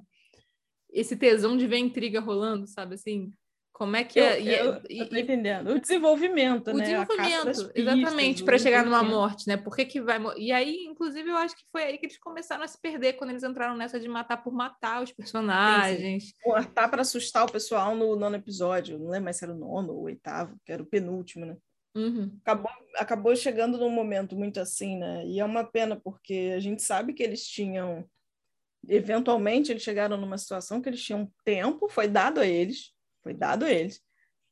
[0.92, 3.32] esse tesão de ver a intriga rolando, sabe assim?
[3.74, 5.72] Como é que Eu, é e- eu, e- eu tô entendendo.
[5.72, 6.84] O desenvolvimento, o né?
[6.84, 9.58] Desenvolvimento, pistas, exatamente, para chegar numa morte, né?
[9.58, 12.64] Por que, que vai E aí, inclusive, eu acho que foi aí que eles começaram
[12.64, 16.34] a se perder quando eles entraram nessa de matar por matar os personagens.
[16.44, 19.00] Cortar para assustar o pessoal no nono episódio.
[19.00, 21.58] Não lembro mais se era o nono ou o oitavo, que era o penúltimo, né?
[21.96, 22.40] Uhum.
[22.42, 25.26] acabou, acabou chegando num momento muito assim, né?
[25.28, 28.06] E é uma pena, porque a gente sabe que eles tinham.
[28.88, 32.93] Eventualmente, eles chegaram numa situação que eles tinham tempo, foi dado a eles,
[33.24, 34.02] foi dado a eles,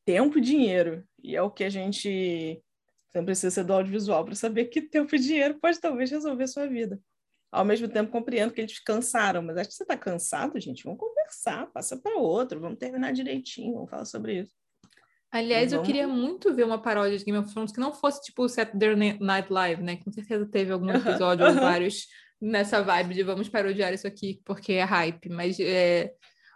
[0.05, 1.03] tempo e dinheiro.
[1.23, 2.63] E é o que a gente.
[3.09, 6.47] Você não precisa ser do audiovisual para saber que tempo e dinheiro pode talvez resolver
[6.47, 6.99] sua vida.
[7.51, 10.85] Ao mesmo tempo, compreendo que eles cansaram, mas acho que você está cansado, gente.
[10.85, 14.55] Vamos conversar, passa para outro, vamos terminar direitinho, vamos falar sobre isso.
[15.29, 18.21] Aliás, eu Vamos- queria muito ver uma paródia de Game of Thrones que não fosse
[18.23, 19.97] tipo o Saturday Night Live, né?
[19.97, 21.59] Com certeza teve algum episódio ou aham.
[21.61, 22.07] vários
[22.39, 26.13] nessa vibe de vamos parodiar isso aqui porque é hype, mas é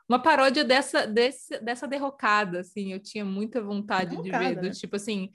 [0.07, 4.67] uma paródia dessa, desse, dessa derrocada, assim, eu tinha muita vontade de ver, Derrocada, do
[4.67, 4.71] né?
[4.71, 5.31] tipo assim,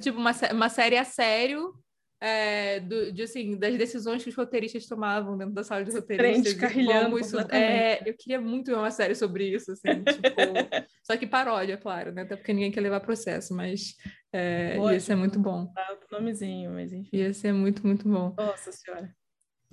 [0.00, 1.74] tipo uma, uma série a sério,
[2.20, 6.52] é, do, de, assim, das decisões que os roteiristas tomavam dentro da sala de roteiristas.
[6.52, 10.30] e descarrilhando como isso- é, eu queria muito ver uma série sobre isso, assim, tipo,
[11.02, 12.22] só que paródia, claro, né?
[12.22, 13.96] Até porque ninguém quer levar processo, mas
[14.32, 15.00] é, ia Lógico.
[15.02, 15.70] ser muito bom.
[15.74, 17.10] Dá outro nomezinho, mas enfim.
[17.16, 18.34] Ia ser muito, muito bom.
[18.38, 19.14] Nossa senhora.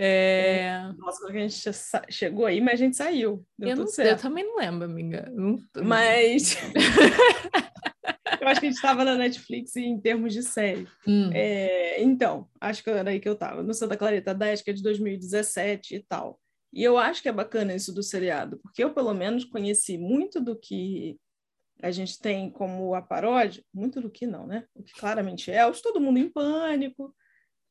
[0.01, 1.62] É, Nossa, quando a gente
[2.09, 3.45] chegou aí, mas a gente saiu.
[3.57, 4.21] Deu eu, não, tudo eu certo.
[4.21, 5.29] também não lembro, amiga.
[5.35, 6.55] Não- Mas.
[8.41, 10.88] eu acho que a gente estava na Netflix em termos de série.
[11.05, 13.62] Hum, É, então, acho que era aí que eu estava.
[13.62, 16.39] No Santa Clarita 10, que é de 2017 e tal.
[16.71, 20.39] E eu acho que é bacana isso do seriado, porque eu, pelo menos, conheci muito
[20.39, 21.17] do que
[21.81, 24.65] a gente tem como a paródia, muito do que não, né?
[24.75, 27.13] O que claramente é, os Todo Mundo em Pânico,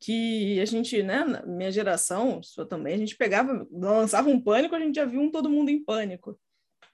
[0.00, 4.74] que a gente, né, na minha geração, sua também, a gente pegava, lançava um pânico,
[4.74, 6.38] a gente já viu um Todo Mundo em Pânico.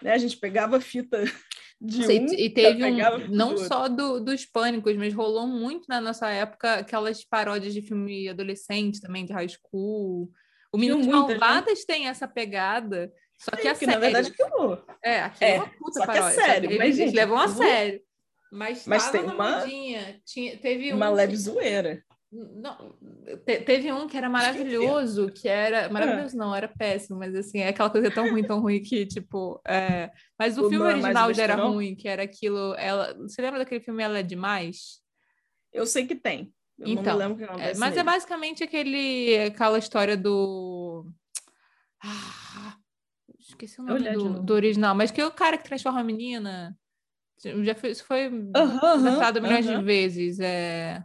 [0.02, 0.12] Né?
[0.14, 1.22] A gente pegava fita
[1.80, 6.00] de e- um, e teve um, não só do, dos pânicos, mas rolou muito na
[6.00, 10.30] nossa época aquelas paródias de filme adolescente também, de high school.
[10.72, 11.04] O Menino?
[11.06, 15.56] Malvadas tem essa pegada, só que a que, na verdade, aquilo É, aquilo é, É,
[15.58, 16.42] uma puta só que é paródia.
[16.42, 18.00] sério, mas, eles gente, levam a sério.
[18.50, 20.20] Mas, Mas tem na uma- modinha.
[20.24, 22.02] Tinha, teve uma um leve que- zoeira.
[22.34, 22.96] Não,
[23.46, 25.88] te- teve um que era maravilhoso, que era.
[25.88, 29.60] Maravilhoso não, era péssimo, mas assim, é aquela coisa tão ruim, tão ruim que, tipo.
[29.66, 32.74] é, Mas o O filme não é original já era ruim, que era aquilo.
[32.74, 33.14] Ela...
[33.18, 35.00] Você lembra daquele filme Ela é Demais?
[35.72, 36.52] Eu sei que tem.
[36.78, 38.06] Eu não Então, me lembro o que É, acontece mas é nele.
[38.06, 41.06] basicamente aquele, aquela história do.
[42.02, 42.76] Ah,
[43.38, 46.76] Esqueci o nome do, do, original, mas que é o cara que transforma a menina.
[47.62, 49.78] Já foi, isso foi uhum, -huh, milhões uh -huh.
[49.78, 50.40] de vezes.
[50.40, 51.04] É...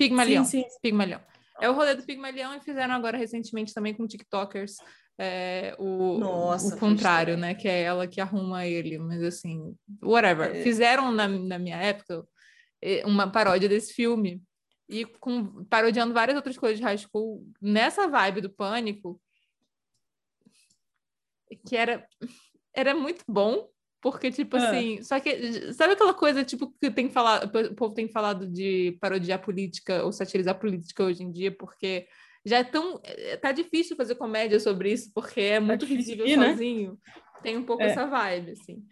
[0.00, 0.44] Pigmalion.
[0.44, 0.78] Sim, sim.
[0.80, 1.20] Pigmalion.
[1.60, 4.76] É o rolê do Pigmalion e fizeram agora recentemente também com TikTokers
[5.18, 7.54] é, o, Nossa, o contrário, né?
[7.54, 10.56] Que é ela que arruma ele, mas assim, whatever.
[10.56, 10.62] É.
[10.62, 12.26] Fizeram na, na minha época
[12.80, 14.42] é, uma paródia desse filme
[14.88, 19.20] e com, parodiando várias outras coisas de high school nessa vibe do pânico
[21.68, 22.06] que era
[22.74, 23.68] era muito bom
[24.00, 24.66] porque tipo é.
[24.66, 28.96] assim só que sabe aquela coisa tipo que tem falado o povo tem falado de
[29.00, 32.06] parodiar política ou satirizar política hoje em dia porque
[32.44, 33.00] já é tão.
[33.04, 36.50] É, tá difícil fazer comédia sobre isso, porque é muito tá ridículo né?
[36.50, 36.98] sozinho.
[37.42, 37.86] Tem um pouco é.
[37.86, 38.82] essa vibe, assim.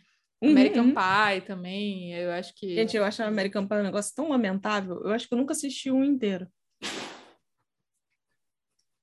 [0.41, 0.95] Uhum, American uhum.
[0.95, 2.75] Pie também, eu acho que.
[2.75, 5.01] Gente, eu acho American Pie um negócio tão lamentável.
[5.03, 6.47] Eu acho que eu nunca assisti um inteiro.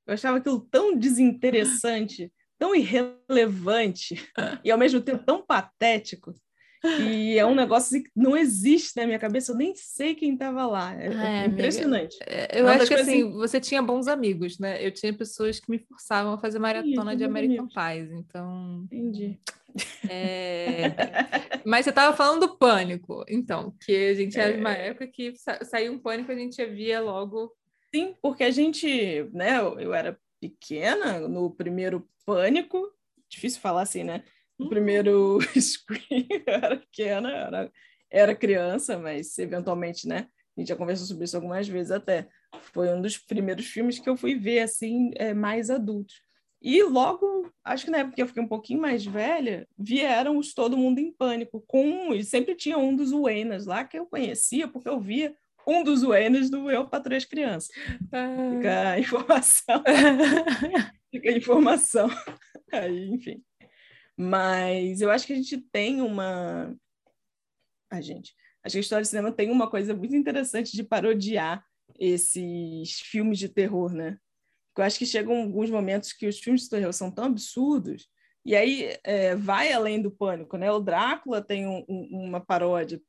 [0.07, 4.29] Eu achava aquilo tão desinteressante, tão irrelevante
[4.63, 6.33] e ao mesmo tempo tão patético.
[6.99, 10.65] E é um negócio que não existe na minha cabeça, eu nem sei quem estava
[10.67, 10.93] lá.
[11.01, 12.15] É, é impressionante.
[12.25, 14.85] É, eu acho que assim, você tinha bons amigos, né?
[14.85, 18.83] Eu tinha pessoas que me forçavam a fazer maratona de American Pies, então.
[18.85, 19.39] Entendi.
[20.09, 20.93] É...
[21.65, 24.89] Mas você estava falando do pânico, então, que a gente era de uma é.
[24.89, 27.51] época que sa saiu um pânico, a gente via logo.
[27.93, 30.17] Sim, porque a gente, né, eu, eu era
[30.49, 32.91] pequena no primeiro pânico,
[33.29, 34.23] difícil falar assim, né?
[34.57, 37.71] O primeiro screen era pequena, era,
[38.09, 40.27] era criança, mas eventualmente, né?
[40.55, 42.29] A gente já conversou sobre isso algumas vezes até.
[42.73, 46.21] Foi um dos primeiros filmes que eu fui ver, assim, é, mais adultos.
[46.61, 50.53] E logo, acho que na época que eu fiquei um pouquinho mais velha, vieram os
[50.53, 54.67] Todo Mundo em Pânico, com, e sempre tinha um dos Uenas lá que eu conhecia,
[54.67, 55.35] porque eu via
[55.67, 57.69] um dos Uenas do Eu para Três Crianças.
[57.73, 59.83] Fica a informação.
[61.11, 62.09] Fica a informação.
[62.71, 63.43] Aí, enfim.
[64.17, 66.75] Mas eu acho que a gente tem uma.
[67.91, 68.33] A gente.
[68.63, 71.63] Acho que a história do cinema tem uma coisa muito interessante de parodiar
[71.99, 74.17] esses filmes de terror, né?
[74.69, 78.09] Porque eu acho que chegam alguns momentos que os filmes de terror são tão absurdos,
[78.45, 80.71] e aí é, vai além do pânico, né?
[80.71, 83.01] O Drácula tem um, um, uma paródia,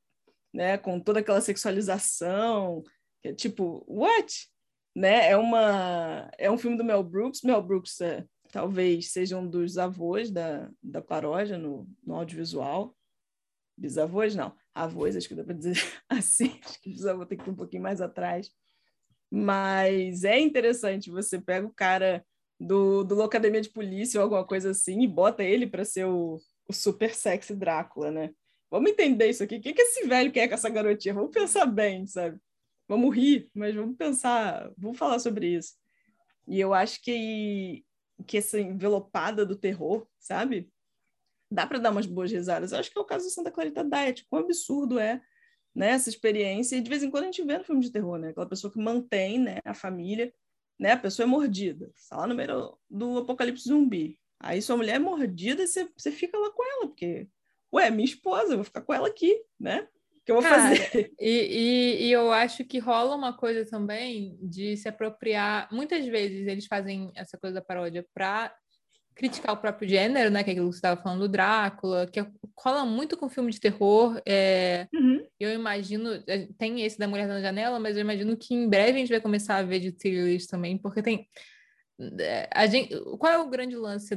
[0.53, 0.77] né?
[0.77, 2.83] Com toda aquela sexualização,
[3.21, 4.47] que é tipo, what?
[4.95, 5.29] Né?
[5.29, 7.41] É, uma, é um filme do Mel Brooks.
[7.43, 12.95] Mel Brooks é, talvez seja um dos avós da, da paródia no, no audiovisual.
[13.77, 14.55] Bisavós, não.
[14.73, 15.77] Avós, acho que dá para dizer
[16.09, 16.59] assim.
[16.63, 18.49] Acho que bisavô tem que ir um pouquinho mais atrás.
[19.29, 22.25] Mas é interessante, você pega o cara
[22.59, 26.39] do, do Locademia de Polícia ou alguma coisa assim e bota ele para ser o,
[26.67, 28.31] o super sexy Drácula, né?
[28.69, 29.57] Vamos entender isso aqui.
[29.57, 31.13] O que, que esse velho quer com essa garotinha?
[31.13, 32.39] Vamos pensar bem, sabe?
[32.87, 35.73] Vamos rir, mas vamos pensar, vamos falar sobre isso.
[36.47, 37.83] E eu acho que
[38.25, 40.71] que essa envelopada do terror, sabe?
[41.51, 42.71] Dá para dar umas boas risadas.
[42.71, 44.25] Eu acho que é o caso do Santa Clarita Diet.
[44.29, 45.21] Quão absurdo é
[45.73, 46.75] né, essa experiência.
[46.75, 48.29] E de vez em quando a gente vê no filme de terror, né?
[48.29, 50.33] Aquela pessoa que mantém né, a família,
[50.79, 50.91] né?
[50.91, 51.91] A pessoa é mordida.
[51.95, 54.19] Está lá no meio do apocalipse zumbi.
[54.39, 57.27] Aí sua mulher é mordida e você, você fica lá com ela, porque,
[57.73, 59.87] ué, minha esposa, eu vou ficar com ela aqui, né?
[60.27, 61.13] que eu vou Cara, fazer.
[61.17, 65.69] E, e, e, eu acho que rola uma coisa também de se apropriar.
[65.71, 68.53] Muitas vezes eles fazem essa coisa da paródia para
[69.15, 70.43] criticar o próprio gênero, né?
[70.43, 72.19] Que é aquilo que você estava falando do Drácula, que
[72.59, 74.21] rola muito com filme de terror.
[74.25, 74.87] É...
[74.93, 75.25] Uhum.
[75.39, 78.97] Eu imagino, é, tem esse da Mulher na Janela, mas eu imagino que em breve
[78.97, 81.25] a gente vai começar a ver de thrillers também, porque tem.
[82.51, 84.15] A gente, qual é o grande lance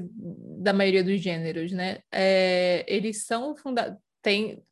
[0.63, 2.01] da maioria dos gêneros, né?
[2.13, 4.63] É, eles são fundados tem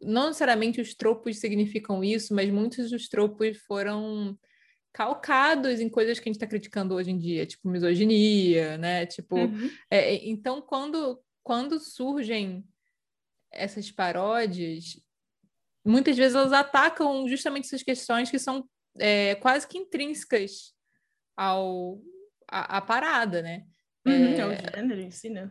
[0.00, 4.36] não necessariamente os tropos significam isso, mas muitos dos tropos foram
[4.92, 9.06] calcados em coisas que a gente está criticando hoje em dia, tipo misoginia, né?
[9.06, 9.70] Tipo, uhum.
[9.90, 12.64] é, então quando quando surgem
[13.52, 15.00] essas paródias,
[15.84, 20.74] muitas vezes elas atacam justamente essas questões que são é, quase que intrínsecas
[21.36, 22.00] ao
[22.48, 23.64] a, a parada, né?
[24.06, 25.50] Uhum, é, é o gênero em si, né?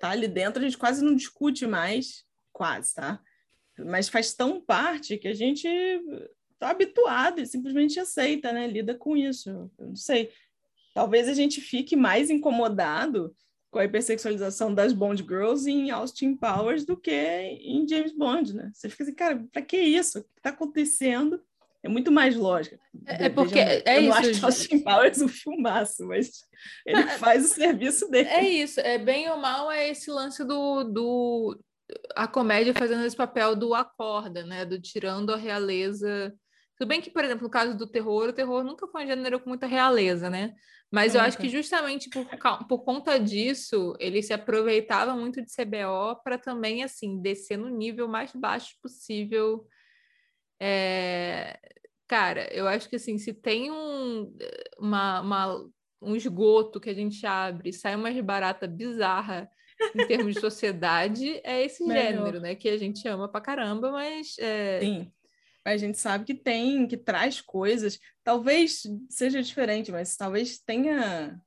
[0.00, 3.20] Tá ali dentro, a gente quase não discute mais quase, tá?
[3.78, 8.66] Mas faz tão parte que a gente está habituado e simplesmente aceita, né?
[8.66, 9.50] Lida com isso.
[9.50, 10.30] Eu não sei.
[10.94, 13.34] Talvez a gente fique mais incomodado
[13.70, 18.70] com a hipersexualização das Bond Girls em Austin Powers do que em James Bond, né?
[18.74, 20.18] Você fica assim, cara, para que isso?
[20.18, 21.42] O que está acontecendo?
[21.82, 22.78] É muito mais lógica.
[23.06, 24.08] É, é porque é eu isso.
[24.10, 26.30] não acho Austin Powers um filmaço, mas
[26.86, 28.28] ele faz o serviço dele.
[28.28, 28.80] É isso.
[28.80, 31.58] É bem ou mal é esse lance do, do
[32.14, 34.64] a comédia fazendo esse papel do acorda, né?
[34.64, 36.32] Do tirando a realeza.
[36.78, 39.40] Tudo bem que, por exemplo, no caso do terror, o terror nunca foi um gênero
[39.40, 40.54] com muita realeza, né?
[40.90, 42.26] Mas eu acho que justamente por,
[42.68, 48.06] por conta disso, ele se aproveitava muito de CBO para também, assim, descer no nível
[48.06, 49.66] mais baixo possível.
[50.62, 51.58] É...
[52.06, 54.32] Cara, eu acho que, assim, se tem um,
[54.78, 55.70] uma, uma,
[56.00, 59.50] um esgoto que a gente abre, sai uma barata bizarra
[59.94, 62.54] em termos de sociedade, é esse gênero, né?
[62.54, 64.36] Que a gente ama pra caramba, mas...
[64.38, 64.80] É...
[64.80, 65.12] Sim
[65.64, 67.98] a gente sabe que tem, que traz coisas.
[68.24, 71.40] Talvez seja diferente, mas talvez tenha.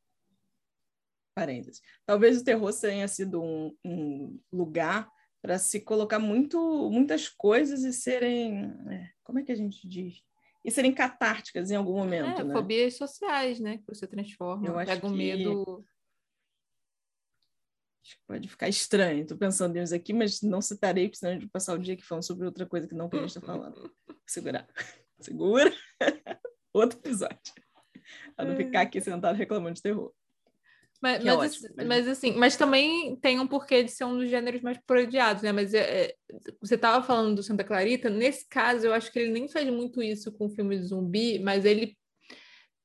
[1.36, 1.82] Parênteses.
[2.06, 5.12] Talvez o terror tenha sido um, um lugar
[5.46, 8.66] para se colocar muito, muitas coisas e serem.
[8.90, 10.24] É, como é que a gente diz?
[10.64, 12.42] E serem catárticas em algum momento.
[12.42, 12.52] É, né?
[12.52, 13.78] fobias sociais, né?
[13.78, 14.66] Que você transforma.
[14.66, 15.16] Eu pega o que...
[15.16, 15.86] medo
[18.04, 19.22] Acho que pode ficar estranho.
[19.22, 22.04] Estou pensando nisso aqui, mas não citarei, porque senão a gente passar o dia aqui
[22.04, 23.94] falando sobre outra coisa que não que a gente está falando.
[24.26, 24.68] Segurar.
[25.22, 25.72] Segura.
[26.74, 27.54] Outro episódio.
[28.36, 30.12] Para não ficar aqui sentado reclamando de terror.
[31.06, 31.88] Mas, é mas, é ótimo, mas...
[31.88, 35.52] mas, assim, mas também tem um porquê de ser um dos gêneros mais parodiados, né?
[35.52, 36.16] Mas é,
[36.60, 40.02] você estava falando do Santa Clarita, nesse caso eu acho que ele nem faz muito
[40.02, 41.96] isso com filme de zumbi, mas ele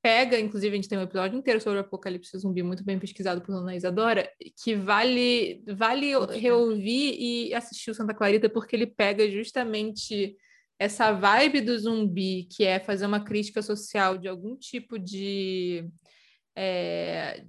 [0.03, 3.41] pega, inclusive a gente tem um episódio inteiro sobre o apocalipse zumbi, muito bem pesquisado
[3.41, 4.31] por Ana Isadora,
[4.63, 10.37] que vale, vale reouvir e assistir o Santa Clarita, porque ele pega justamente
[10.79, 15.87] essa vibe do zumbi, que é fazer uma crítica social de algum tipo de.
[16.57, 17.45] É,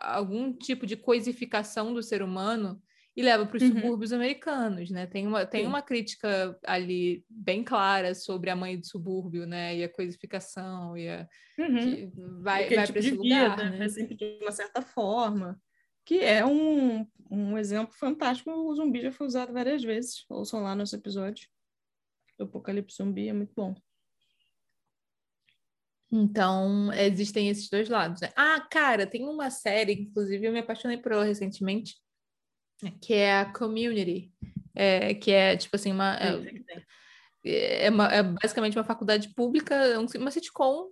[0.00, 2.80] algum tipo de coisificação do ser humano
[3.16, 3.72] e leva para os uhum.
[3.74, 5.06] subúrbios americanos, né?
[5.06, 9.76] Tem uma, tem uma crítica ali bem clara sobre a mãe do subúrbio, né?
[9.76, 12.10] E a coisificação, e a, uhum.
[12.40, 13.88] vai, vai tipo para esse lugar, vida, né?
[13.88, 15.60] sempre de uma certa forma,
[16.04, 18.50] que é um, um exemplo fantástico.
[18.50, 21.48] O zumbi já foi usado várias vezes, ouçam lá nosso episódio.
[22.38, 23.74] O Apocalipse Zumbi é muito bom.
[26.12, 28.30] Então, existem esses dois lados, né?
[28.36, 31.96] Ah, cara, tem uma série, inclusive eu me apaixonei por ela recentemente,
[33.00, 34.32] que é a Community,
[34.74, 36.16] é, que é tipo assim, uma.
[37.44, 39.76] É, é, uma, é basicamente uma faculdade pública,
[40.16, 40.90] uma sitcom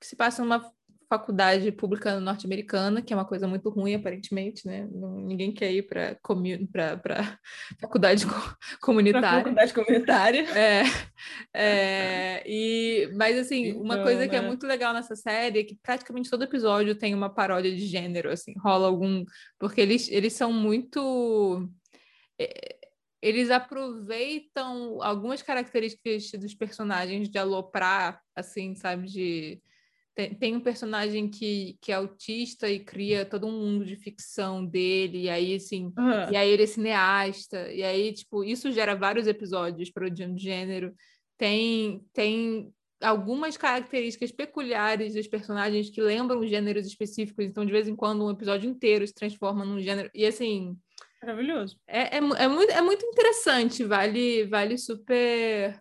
[0.00, 0.72] que se passa numa
[1.10, 4.88] faculdade pública norte-americana, que é uma coisa muito ruim, aparentemente, né?
[4.92, 6.16] ninguém quer ir para
[6.72, 7.38] para
[7.82, 8.24] faculdade
[8.80, 9.42] comunitária.
[9.42, 10.46] faculdade comunitária.
[10.56, 10.82] É,
[11.52, 14.28] é, e, mas, assim, então, uma coisa né?
[14.28, 14.46] que é né?
[14.46, 18.54] muito legal nessa série é que praticamente todo episódio tem uma paródia de gênero, assim,
[18.56, 19.24] rola algum...
[19.58, 21.68] Porque eles, eles são muito...
[22.40, 22.76] É,
[23.20, 29.60] eles aproveitam algumas características dos personagens de aloprar, assim, sabe, de
[30.20, 34.64] tem, tem, um personagem que, que é autista e cria todo um mundo de ficção
[34.64, 36.30] dele, e aí, assim, uhum.
[36.30, 40.94] e aí ele é cineasta, e aí, tipo, isso gera vários episódios parodiando gênero.
[41.38, 47.96] Tem, tem algumas características peculiares dos personagens que lembram gêneros específicos, então, de vez em
[47.96, 50.76] quando, um episódio inteiro se transforma num gênero, e assim...
[51.22, 51.78] Maravilhoso.
[51.86, 55.80] É, é, é, muito, é muito interessante, vale, vale super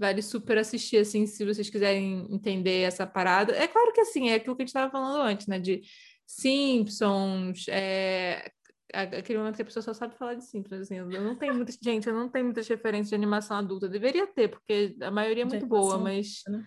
[0.00, 3.52] Vale super assistir, assim, se vocês quiserem entender essa parada.
[3.54, 5.58] É claro que, assim, é aquilo que a gente estava falando antes, né?
[5.58, 5.82] De
[6.26, 8.50] Simpsons, é...
[8.94, 10.96] aquele momento que a pessoa só sabe falar de Simpsons, assim.
[10.96, 11.78] Eu não tenho muitas...
[11.82, 13.90] Gente, eu não tenho muitas referências de animação adulta.
[13.90, 16.40] Deveria ter, porque a maioria é muito boa, mas...
[16.48, 16.64] Né?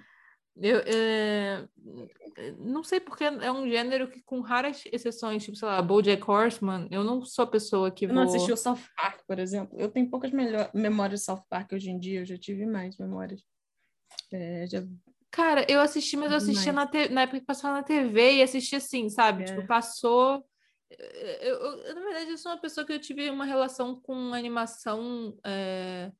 [0.55, 1.67] Eu, é,
[2.59, 6.87] não sei porque é um gênero que, com raras exceções, tipo, sei lá, BoJack Horseman,
[6.91, 8.15] eu não sou a pessoa que eu vou...
[8.15, 9.79] não assisti o South Park, por exemplo.
[9.79, 10.31] Eu tenho poucas
[10.73, 13.41] memórias de South Park hoje em dia, eu já tive mais memórias.
[14.31, 14.83] É, já...
[15.31, 17.09] Cara, eu assisti, mas eu assistia na, te...
[17.09, 19.43] na época que passava na TV e assisti assim, sabe?
[19.43, 19.45] É.
[19.47, 20.45] Tipo, passou...
[20.91, 24.33] Eu, eu, eu, na verdade, eu sou uma pessoa que eu tive uma relação com
[24.33, 25.35] animação...
[25.43, 26.11] É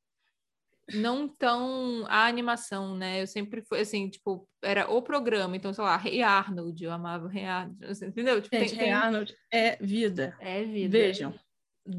[0.92, 3.22] não tão a animação, né?
[3.22, 6.92] Eu sempre fui assim, tipo, era o programa, então, sei lá, Rei hey Arnold, eu
[6.92, 8.42] amava Rei hey Arnold, assim, entendeu?
[8.42, 10.36] Tipo, Gente, Rei hey Arnold é vida.
[10.40, 10.98] É vida.
[10.98, 11.34] Vejam.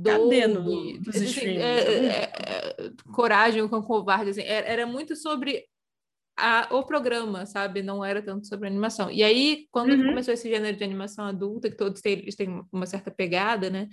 [0.02, 5.66] Cadê no, dos assim, é, é, é, coragem com covarde, assim, era, era muito sobre
[6.36, 7.82] a, o programa, sabe?
[7.82, 9.10] Não era tanto sobre animação.
[9.10, 10.06] E aí, quando uhum.
[10.06, 13.88] começou esse gênero de animação adulta, que todos têm, têm uma certa pegada, né?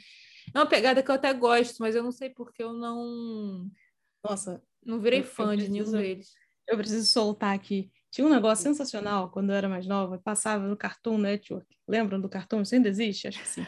[0.53, 3.69] É uma pegada que eu até gosto, mas eu não sei porque eu não.
[4.23, 6.33] Nossa, não virei fã de nenhum deles.
[6.67, 7.91] Eu preciso soltar aqui.
[8.09, 11.67] Tinha um negócio sensacional quando eu era mais nova, passava no Cartoon Network.
[11.87, 12.61] Lembram do Cartoon?
[12.61, 13.27] Isso ainda existe?
[13.27, 13.65] Acho que sim.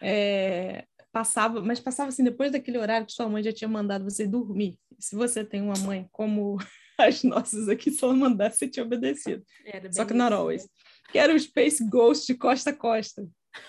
[0.00, 4.26] É, passava, mas passava assim depois daquele horário que sua mãe já tinha mandado você
[4.26, 4.78] dormir.
[4.98, 6.58] Se você tem uma mãe como
[6.98, 9.44] as nossas aqui, se ela mandasse, você tinha obedecido.
[9.92, 10.68] Só que not always.
[11.12, 13.24] Que era o Space Ghost de costa a costa.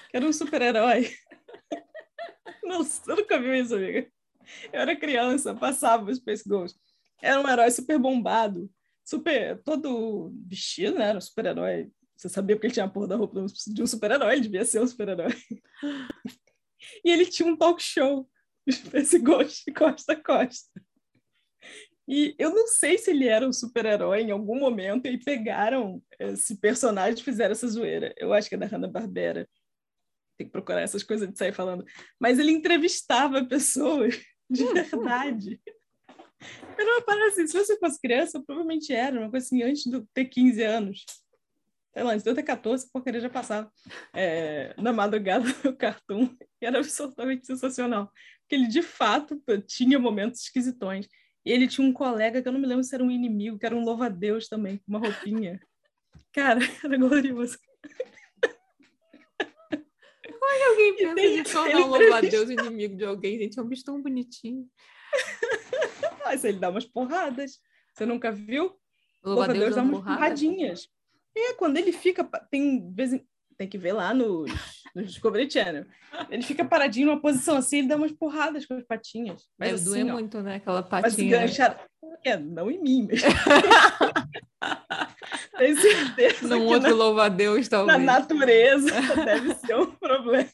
[0.10, 1.12] Que era um super-herói.
[2.64, 4.08] Não, eu nunca vi isso, amiga.
[4.74, 6.80] Eu era criança, passava o Space Ghost
[7.22, 8.70] era um herói super bombado,
[9.04, 11.10] super, todo vestido, né?
[11.10, 11.92] Era um super-herói.
[12.16, 14.82] Você sabia porque ele tinha a porra da roupa de um super-herói, ele devia ser
[14.82, 15.34] um super-herói.
[17.04, 18.30] E ele tinha um talk show,
[18.94, 20.82] esse Ghost Costa a Costa.
[22.08, 26.58] E eu não sei se ele era um super-herói em algum momento e pegaram esse
[26.58, 28.14] personagem e fizeram essa zoeira.
[28.18, 29.50] Eu acho que é da Hanna-Barbera.
[30.38, 31.84] Tem que procurar essas coisas de sair falando.
[32.20, 35.60] Mas ele entrevistava pessoas de verdade.
[36.78, 40.02] Era uma parada assim, se você fosse criança, provavelmente era uma coisa assim, antes de
[40.14, 41.06] ter 15 anos.
[41.94, 43.72] Sei lá, antes de eu ter 14, a porcaria já passava.
[44.14, 46.36] É, na madrugada do cartoon.
[46.62, 48.12] E era absolutamente sensacional.
[48.42, 51.08] Porque ele, de fato, tinha momentos esquisitões.
[51.46, 53.66] E ele tinha um colega que eu não me lembro se era um inimigo, que
[53.66, 55.60] era um louva-a-Deus também, com uma roupinha.
[56.34, 57.58] Cara, era glorioso.
[60.28, 63.58] Como é que alguém pensa de tornar um louva-a-Deus inimigo de alguém, gente?
[63.58, 64.68] É um bicho tão bonitinho.
[66.26, 67.60] Mas ele dá umas porradas.
[67.94, 68.76] Você nunca viu?
[69.24, 70.18] Louva-a-Deus dá umas porrada?
[70.18, 70.90] porradinhas.
[71.38, 72.24] É, quando ele fica...
[72.50, 72.94] Tem,
[73.58, 74.52] tem que ver lá nos,
[74.96, 75.86] no Discovery Channel.
[76.30, 79.48] Ele fica paradinho numa posição assim, ele dá umas porradas com as patinhas.
[79.58, 80.56] Mas Deve assim, doer muito, né?
[80.56, 81.40] Aquela patinha.
[81.40, 81.86] Mas ganchar...
[82.24, 83.22] É, não em mim, mas...
[85.58, 86.96] Tenho certeza Num outro na...
[86.96, 87.98] louva-a-Deus, talvez.
[87.98, 88.90] Na natureza
[89.24, 90.50] deve ser um problema.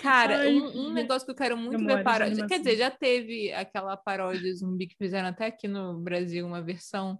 [0.00, 2.46] Cara, Ai, um, um, negócio que eu quero muito ver paródia.
[2.46, 7.18] Quer dizer, já teve aquela paródia zumbi que fizeram até aqui no Brasil, uma versão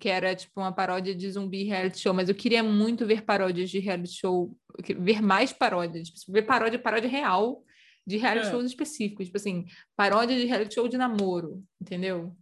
[0.00, 3.70] que era tipo uma paródia de zumbi reality show, mas eu queria muito ver paródias
[3.70, 4.56] de reality show,
[4.98, 7.62] ver mais paródias, tipo, ver paródia, paródia real
[8.04, 8.50] de reality é.
[8.50, 12.34] shows específicos, tipo assim, paródia de reality show de namoro, entendeu?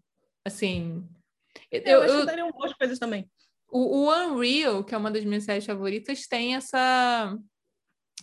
[0.45, 1.05] Assim,
[1.71, 3.29] eu, eu acho eu, que dariam boas coisas também.
[3.69, 7.37] O, o Unreal, que é uma das minhas séries favoritas, tem essa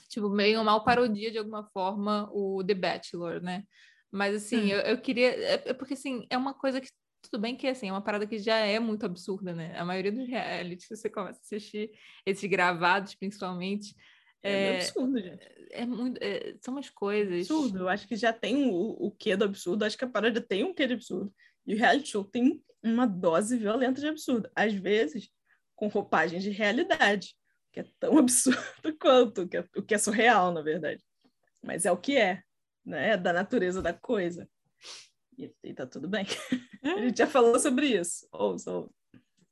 [0.09, 3.63] tipo, meio mal parodia de alguma forma o The Bachelor, né?
[4.11, 4.67] Mas assim, hum.
[4.67, 5.29] eu, eu, queria.
[5.29, 6.87] É, é porque assim, é uma coisa que
[7.23, 9.75] tudo bem que assim, é uma parada que já é muito absurda, né?
[9.77, 11.91] A maioria dos realities que você começa a assistir,
[12.25, 13.95] esses gravados principalmente.
[14.43, 15.47] É, é absurdo, gente.
[15.71, 17.49] É muito, é, são umas coisas.
[17.49, 20.41] Absurdo, eu acho que já tem o, o quê do absurdo, acho que a parada
[20.41, 21.33] tem um quê de absurdo.
[21.65, 24.49] E o reality show tem uma dose violenta de absurdo.
[24.53, 25.29] Às vezes,
[25.75, 27.35] com roupagem de realidade,
[27.74, 31.03] que é tão absurdo quanto, que é, o que é surreal, na verdade.
[31.61, 32.41] Mas é o que é,
[32.86, 33.11] né?
[33.11, 34.47] É da natureza da coisa.
[35.38, 36.26] E, e tá tudo bem.
[36.84, 38.28] a gente já falou sobre isso.
[38.32, 38.93] Ouça, ouça.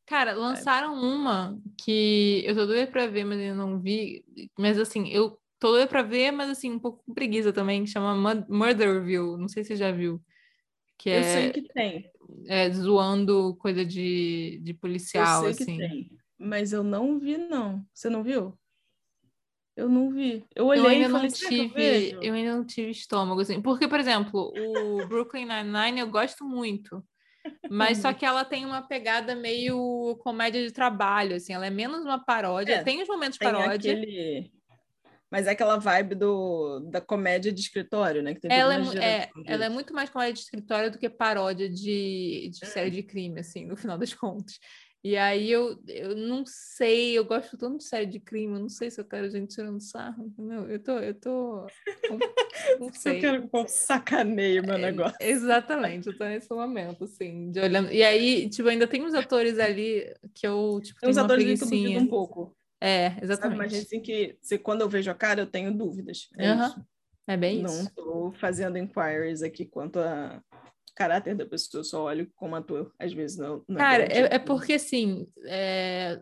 [0.06, 4.24] Cara, lançaram uma que eu tô doida pra ver, mas eu não vi.
[4.60, 7.90] Mas assim, eu tô doida pra ver, mas assim, um pouco com preguiça também, que
[7.90, 9.38] chama Murderville.
[9.38, 10.22] Não sei se você já viu.
[10.98, 12.12] Que eu é, sei que tem.
[12.46, 15.78] É, zoando coisa de, de policial, eu sei assim.
[15.78, 16.12] Que tem,
[16.42, 17.86] mas eu não vi, não.
[17.94, 18.58] Você não viu?
[19.76, 20.46] Eu não vi.
[20.54, 23.62] Eu olhei eu ainda e falei, não tive, eu, eu, ainda não tive estômago, assim.
[23.62, 27.04] Porque, por exemplo, o Brooklyn Nine-Nine eu gosto muito.
[27.70, 31.54] Mas só que ela tem uma pegada meio comédia de trabalho, assim.
[31.54, 32.76] Ela é menos uma paródia.
[32.76, 33.94] É, tem os momentos tem paródia.
[33.94, 34.52] Aquele...
[35.32, 38.36] Mas é aquela vibe do, da comédia de escritório, né?
[38.50, 42.66] ela, é, é ela é muito mais comédia de escritório do que paródia de, de
[42.66, 44.60] série de crime, assim, no final das contas.
[45.04, 48.70] E aí eu, eu não sei, eu gosto tanto de série de crime, eu não
[48.70, 50.70] sei se eu quero gente tirando sarro, entendeu?
[50.70, 51.68] Eu tô, eu tô.
[52.80, 53.18] Não sei.
[53.18, 55.18] Eu quero que o sacaneio meu é, negócio.
[55.20, 57.92] exatamente, eu tô nesse momento, assim, de olhando.
[57.92, 61.98] E aí, tipo, ainda tem uns atores ali que eu, tipo, tem uns atores que
[61.98, 62.56] um pouco.
[62.80, 63.40] É, exatamente.
[63.40, 66.30] Sabe, mas assim que se, quando eu vejo a cara, eu tenho dúvidas.
[66.38, 66.84] É, uhum.
[67.28, 67.78] é bem não isso.
[67.78, 70.44] Não estou fazendo inquiries aqui quanto a
[70.96, 73.64] caráter da pessoa, só olho como ator, às vezes não.
[73.68, 76.20] não Cara, é, é, porque assim, é,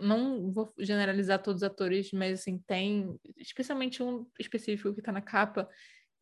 [0.00, 5.20] não vou generalizar todos os atores, mas assim, tem especialmente um específico que tá na
[5.20, 5.68] capa,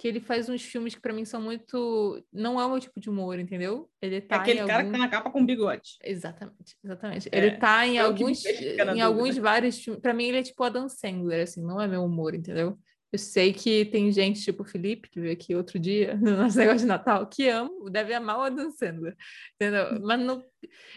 [0.00, 2.24] que ele faz uns filmes que para mim são muito.
[2.32, 3.86] Não é o meu tipo de humor, entendeu?
[4.00, 4.92] Ele tá Aquele cara algum...
[4.92, 5.98] que tá na capa com bigode.
[6.02, 7.28] Exatamente, exatamente.
[7.30, 10.00] É, ele tá em alguns, em alguns vários filmes.
[10.00, 12.78] Pra mim, ele é tipo Adam Sandler, assim, não é meu humor, entendeu?
[13.12, 16.56] Eu sei que tem gente, tipo o Felipe, que veio aqui outro dia, no nosso
[16.56, 19.16] negócio de Natal, que amo, deve amar o Adam Sandler,
[19.54, 20.00] entendeu?
[20.00, 20.44] Mas não...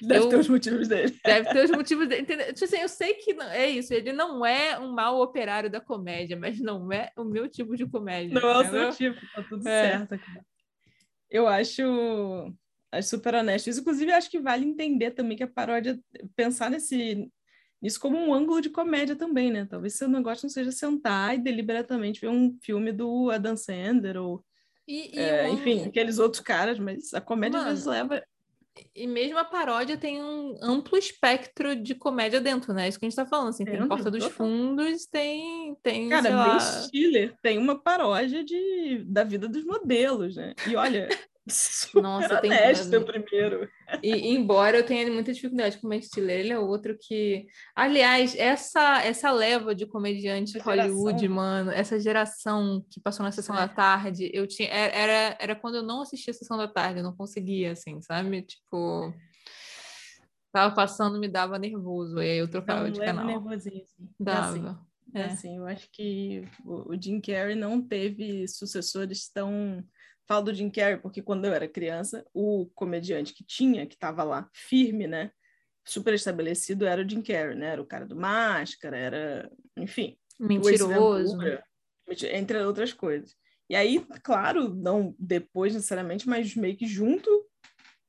[0.01, 1.19] Deve eu, ter os motivos dele.
[1.25, 2.53] Deve ter os motivos dele, entendeu?
[2.53, 5.81] Tipo assim, eu sei que não, é isso, ele não é um mau operário da
[5.81, 8.39] comédia, mas não é o meu tipo de comédia.
[8.39, 8.81] Não entendeu?
[8.83, 9.91] é o seu tipo, tá tudo é.
[10.07, 10.19] certo.
[11.31, 12.53] Eu acho,
[12.91, 13.67] acho super honesto.
[13.67, 15.99] Isso, inclusive, acho que vale entender também que a paródia,
[16.35, 17.27] pensar nesse
[17.83, 19.67] isso como um ângulo de comédia também, né?
[19.69, 24.43] Talvez seu negócio não seja sentar e deliberadamente ver um filme do Adam Sandler ou
[24.87, 25.53] e, e é, um...
[25.53, 28.23] enfim, aqueles outros caras, mas a comédia Mano, às vezes leva
[28.95, 32.87] e mesmo a paródia tem um amplo espectro de comédia dentro, né?
[32.87, 36.23] Isso que a gente tá falando, assim, tem, tem Porta dos Fundos, tem, tem Cara,
[36.23, 36.59] sei lá...
[36.59, 40.53] Stiller tem uma paródia de, da vida dos modelos, né?
[40.67, 41.07] E olha,
[41.47, 43.03] Super Nossa, honesto tem...
[43.03, 43.69] primeiro.
[44.01, 47.45] E, embora eu tenha muita dificuldade com o Stiller, ele é outro que...
[47.75, 53.59] Aliás, essa, essa leva de comediante Hollywood, mano, essa geração que passou na Sessão é.
[53.59, 54.69] da Tarde, eu tinha...
[54.69, 58.41] Era, era quando eu não assistia a Sessão da Tarde, eu não conseguia, assim, sabe?
[58.43, 59.13] Tipo...
[60.53, 63.25] Tava passando, me dava nervoso, aí eu trocava de canal.
[63.25, 64.09] nervosinho, assim.
[64.19, 64.47] Dava.
[64.51, 64.77] Assim,
[65.15, 65.23] é.
[65.25, 69.83] assim, eu acho que o Jim Carrey não teve sucessores tão
[70.27, 74.23] Falo do Jim Carrey porque quando eu era criança, o comediante que tinha, que estava
[74.23, 75.31] lá firme, né?
[75.85, 77.67] Super estabelecido, era o Jim Carrey, né?
[77.67, 80.17] Era o cara do Máscara, era, enfim.
[80.39, 81.37] Mentiroso.
[82.31, 83.35] entre outras coisas.
[83.69, 87.29] E aí, claro, não depois necessariamente, mas meio que junto,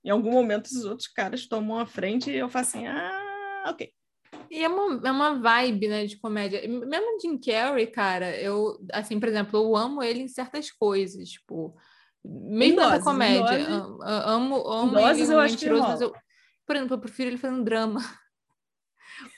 [0.05, 3.93] em algum momento os outros caras tomam a frente e eu faço assim, ah, ok.
[4.51, 6.61] E é uma, é uma vibe, né, de comédia.
[6.69, 11.77] Mesmo Jim Carrey, cara, eu, assim, por exemplo, eu amo ele em certas coisas, tipo,
[12.25, 13.67] mesmo na comédia.
[14.03, 16.13] Amo, amo doses, eu acho mentiroso, mas eu,
[16.67, 18.01] por exemplo, eu prefiro ele fazendo drama.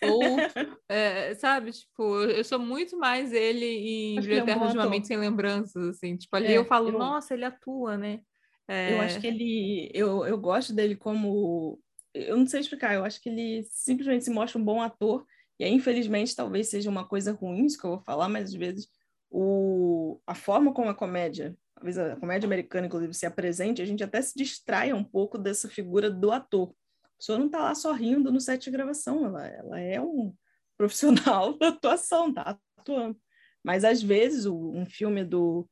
[0.03, 0.23] Ou,
[0.89, 5.19] é, sabe, tipo, eu sou muito mais ele em é um de uma Mente Sem
[5.19, 6.17] Lembranças, assim.
[6.17, 6.99] Tipo, ali é, eu falo, eu...
[6.99, 8.21] nossa, ele atua, né?
[8.69, 8.95] É...
[8.95, 9.91] Eu acho que ele...
[9.93, 11.79] Eu, eu gosto dele como...
[12.15, 15.27] Eu não sei explicar, eu acho que ele simplesmente se mostra um bom ator
[15.59, 18.55] e aí, infelizmente, talvez seja uma coisa ruim isso que eu vou falar, mas às
[18.55, 18.89] vezes
[19.31, 20.21] o...
[20.27, 24.21] a forma como a comédia talvez a comédia americana, inclusive, se apresente, a gente até
[24.21, 26.75] se distrai um pouco dessa figura do ator.
[27.05, 30.35] A pessoa não está lá só rindo no set de gravação, ela, ela é um
[30.77, 33.17] profissional da atuação, tá atuando.
[33.63, 35.69] Mas, às vezes, o, um filme do,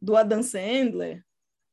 [0.00, 1.24] do Adam Sandler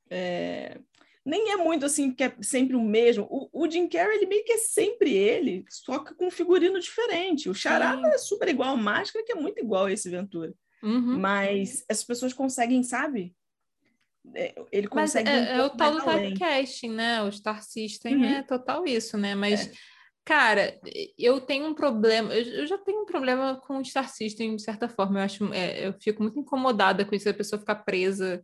[0.10, 0.80] é,
[1.24, 3.28] nem é muito assim, que é sempre o mesmo.
[3.30, 6.80] O, o, Jim Carrey, ele meio que é sempre ele, só que com um figurino
[6.80, 7.50] diferente.
[7.50, 10.54] O Charada é super igual, Máscara que é muito igual a esse Ventura.
[10.84, 11.20] Uhum.
[11.20, 13.36] Mas essas pessoas conseguem, sabe,
[14.72, 15.30] ele consegue.
[15.30, 17.22] Mas é, um é o tal do typecasting, né?
[17.24, 18.26] O Star System uhum.
[18.26, 19.36] é total isso, né?
[19.36, 19.72] Mas, é.
[20.24, 20.80] cara,
[21.18, 24.90] eu tenho um problema, eu, já tenho um problema com o Star System, de certa
[24.90, 25.20] forma.
[25.20, 28.44] Eu acho, é, eu fico muito incomodada com isso, a pessoa ficar presa.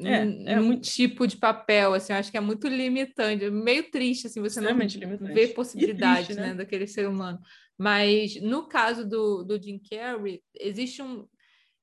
[0.00, 0.88] É, num, é muito...
[0.88, 4.70] tipo de papel, assim, eu acho que é muito limitante, meio triste, assim, você não
[4.70, 5.32] limitante.
[5.34, 6.48] vê possibilidade, triste, né?
[6.48, 7.40] né, daquele ser humano.
[7.76, 11.26] Mas no caso do, do Jim Carrey, existe um,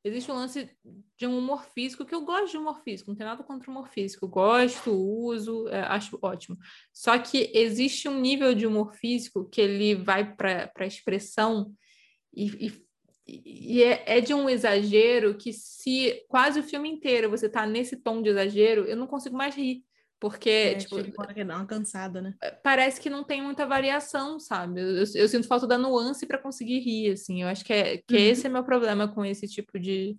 [0.06, 0.70] existe um lance
[1.18, 3.74] de um humor físico, que eu gosto de humor físico, não tem nada contra o
[3.74, 6.56] humor físico, gosto, uso, é, acho ótimo.
[6.94, 11.74] Só que existe um nível de humor físico que ele vai para a expressão
[12.32, 12.86] e, e,
[13.28, 17.98] e é, é, de um exagero que se quase o filme inteiro você está nesse
[17.98, 19.84] tom de exagero, eu não consigo mais rir.
[20.26, 20.96] Porque, é, tipo,
[21.36, 22.34] que dá uma cansada, né?
[22.42, 24.82] É, parece que não tem muita variação, sabe?
[24.82, 27.44] Eu, eu, eu sinto falta da nuance para conseguir rir, assim.
[27.44, 28.20] Eu acho que, é, que uhum.
[28.20, 30.18] esse é meu problema com esse tipo de,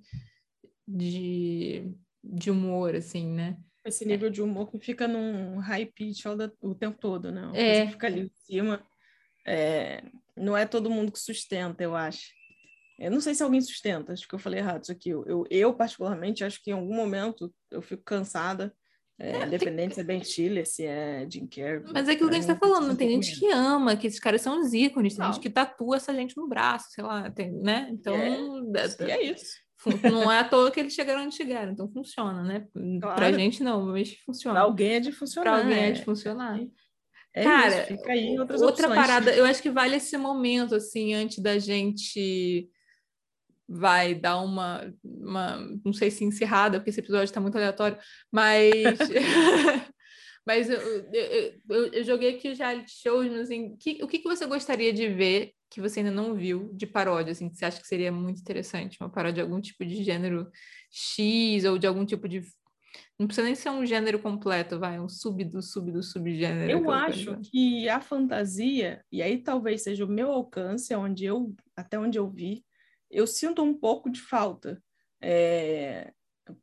[0.87, 1.93] de,
[2.23, 3.57] de humor, assim, né?
[3.85, 6.25] Esse nível de humor que fica num high pitch
[6.61, 7.45] o, tempo todo, né?
[7.45, 7.89] Uma é.
[7.89, 8.81] fica ali em cima.
[9.45, 10.05] É,
[10.37, 12.31] não é todo mundo que sustenta, eu acho.
[12.97, 15.11] Eu não sei se alguém sustenta, acho que eu falei errado isso aqui.
[15.11, 18.73] Eu, eu, particularmente, acho que em algum momento eu fico cansada
[19.19, 21.83] é, independente se é Ben Stiller, se é Jim Carrey.
[21.93, 24.43] Mas é aquilo que a gente tá falando, tem gente que ama, que esses caras
[24.43, 25.33] são os ícones, tem não.
[25.33, 27.89] gente que tatua essa gente no braço, sei lá, tem, né?
[27.91, 28.15] Então.
[28.15, 29.57] É, é isso.
[30.11, 32.67] Não é à toa que eles chegaram onde chegaram, então funciona, né?
[33.01, 33.17] Claro.
[33.17, 34.55] Pra gente não, mas funciona.
[34.55, 35.51] Pra alguém é de funcionar.
[35.51, 36.61] Pra alguém é, é de funcionar.
[37.33, 38.95] É Cara, isso, fica aí outra opções.
[38.95, 42.69] parada, eu acho que vale esse momento, assim, antes da gente
[43.69, 47.99] vai dar uma, uma não sei se encerrada, porque esse episódio está muito aleatório,
[48.31, 48.73] mas
[50.47, 50.79] mas eu,
[51.13, 54.47] eu, eu, eu, joguei aqui os reality shows, mas assim, que, o que, que você
[54.47, 57.89] gostaria de ver que você ainda não viu de paródia, assim, que você acha que
[57.89, 60.49] seria muito interessante, uma paródia de algum tipo de gênero
[60.91, 62.43] X ou de algum tipo de
[63.19, 66.71] não precisa nem ser um gênero completo, vai, um sub do sub do subgênero.
[66.71, 67.41] Eu acho coisa.
[67.51, 72.29] que a fantasia, e aí talvez seja o meu alcance, onde eu, até onde eu
[72.29, 72.63] vi,
[73.11, 74.83] eu sinto um pouco de falta.
[75.21, 76.13] É,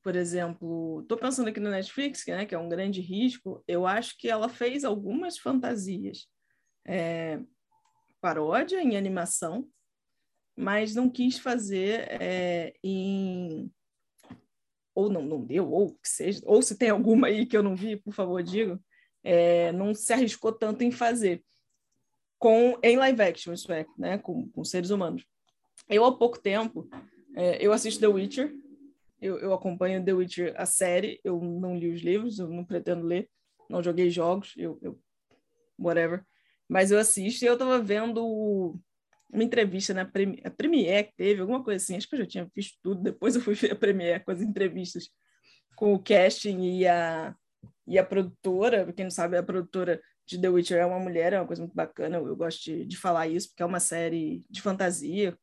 [0.02, 3.86] por exemplo, estou pensando aqui no Netflix, que, né, que é um grande risco, eu
[3.86, 6.28] acho que ela fez algumas fantasias.
[6.86, 7.39] É,
[8.22, 9.68] paródia em animação,
[10.56, 13.72] mas não quis fazer é, em
[14.96, 17.76] ou não, não deu, ou que seja, ou se tem alguma aí que eu não
[17.76, 18.80] vi, por favor, diga,
[19.24, 21.44] é, não se arriscou tanto em fazer
[22.38, 25.26] com em live action, isso é, né, com, com seres humanos.
[25.90, 26.88] Eu, há pouco tempo,
[27.36, 28.54] é, eu assisto The Witcher,
[29.22, 33.06] eu, eu, acompanho The Witcher, a série, eu não li os livros, eu não pretendo
[33.06, 33.30] ler,
[33.70, 35.00] não joguei jogos, eu, eu
[35.80, 36.24] whatever,
[36.68, 38.78] mas eu assisto e eu estava vendo
[39.32, 42.26] uma entrevista na Premi a Premiere que teve, alguma coisa assim, acho que eu já
[42.26, 45.10] tinha visto tudo, depois eu fui ver a Premiere com as entrevistas
[45.76, 47.36] com o casting e a,
[47.88, 51.40] E a produtora, quem não sabe, a produtora de The Witcher é uma mulher, é
[51.40, 52.18] uma coisa muito bacana.
[52.18, 55.38] Eu, eu gosto de, de falar isso, porque é uma série de fantasia,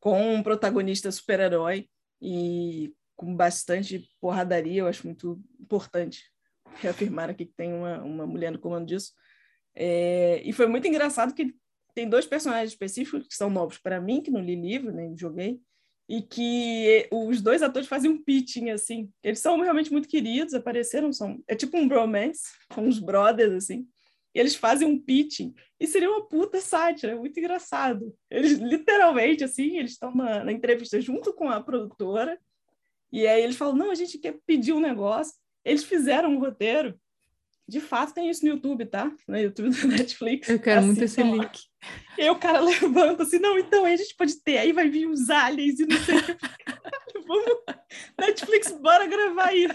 [0.00, 1.88] com um protagonista super-herói
[2.20, 4.80] e com bastante porradaria.
[4.80, 6.24] Eu acho muito importante
[6.76, 9.12] reafirmar aqui que tem uma, uma mulher no comando disso.
[9.74, 11.54] É, e foi muito engraçado que
[11.94, 15.60] tem dois personagens específicos que são novos para mim, que não li livro, nem joguei,
[16.08, 19.10] e que os dois atores fazem um pitching, assim.
[19.22, 21.42] Eles são realmente muito queridos, apareceram, são...
[21.48, 22.42] É tipo um bromance,
[22.72, 23.88] são uns brothers, assim.
[24.36, 28.14] E eles fazem um pitching, e seria uma puta sátira, é muito engraçado.
[28.30, 32.38] Eles, literalmente, assim, eles estão na, na entrevista junto com a produtora,
[33.10, 35.32] e aí eles falam, não, a gente quer pedir um negócio.
[35.64, 37.00] Eles fizeram um roteiro,
[37.66, 39.10] de fato tem isso no YouTube, tá?
[39.26, 40.50] No YouTube da Netflix.
[40.50, 41.58] Eu quero assim, muito esse link.
[42.18, 44.90] E aí o cara levanta assim, não, então aí a gente pode ter, aí vai
[44.90, 46.36] vir os aliens e não sei o que.
[47.26, 47.62] Vamos,
[48.18, 49.72] Netflix, bora gravar isso.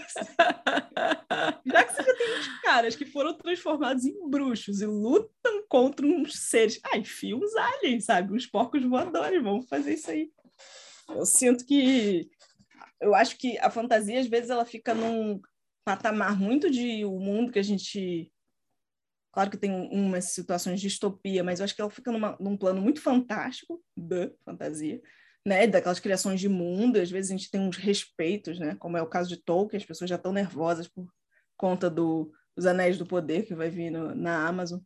[1.66, 6.06] Já que você já tem uns caras que foram transformados em bruxos e lutam contra
[6.06, 6.80] uns seres.
[6.84, 8.32] Ah, enfia uns aliens, sabe?
[8.32, 10.30] Uns porcos voadores, vamos fazer isso aí.
[11.08, 12.30] Eu sinto que.
[13.00, 15.40] Eu acho que a fantasia, às vezes, ela fica num
[15.84, 18.32] patamar muito de o mundo que a gente
[19.32, 22.54] Claro que tem umas situações de distopia, mas eu acho que ela fica numa, num
[22.54, 25.00] plano muito fantástico da fantasia,
[25.46, 25.66] né?
[25.66, 28.76] Daquelas criações de mundo, às vezes a gente tem uns respeitos, né?
[28.78, 31.06] Como é o caso de Tolkien, as pessoas já estão nervosas por
[31.56, 34.80] conta do, dos Anéis do Poder que vai vir no, na Amazon.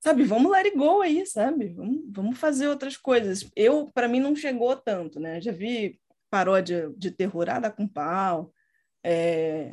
[0.00, 1.74] Sabe, vamos let it go aí, sabe?
[1.74, 3.50] Vamos, vamos fazer outras coisas.
[3.56, 5.40] Eu, para mim, não chegou tanto, né?
[5.40, 6.00] Já vi
[6.30, 8.52] paródia de terror, ah, com pau,
[9.02, 9.72] é,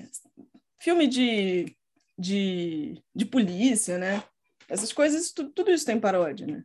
[0.80, 1.76] filme de
[2.18, 4.24] de, de polícia, né?
[4.68, 6.64] Essas coisas, tudo, tudo isso tem paródia, né?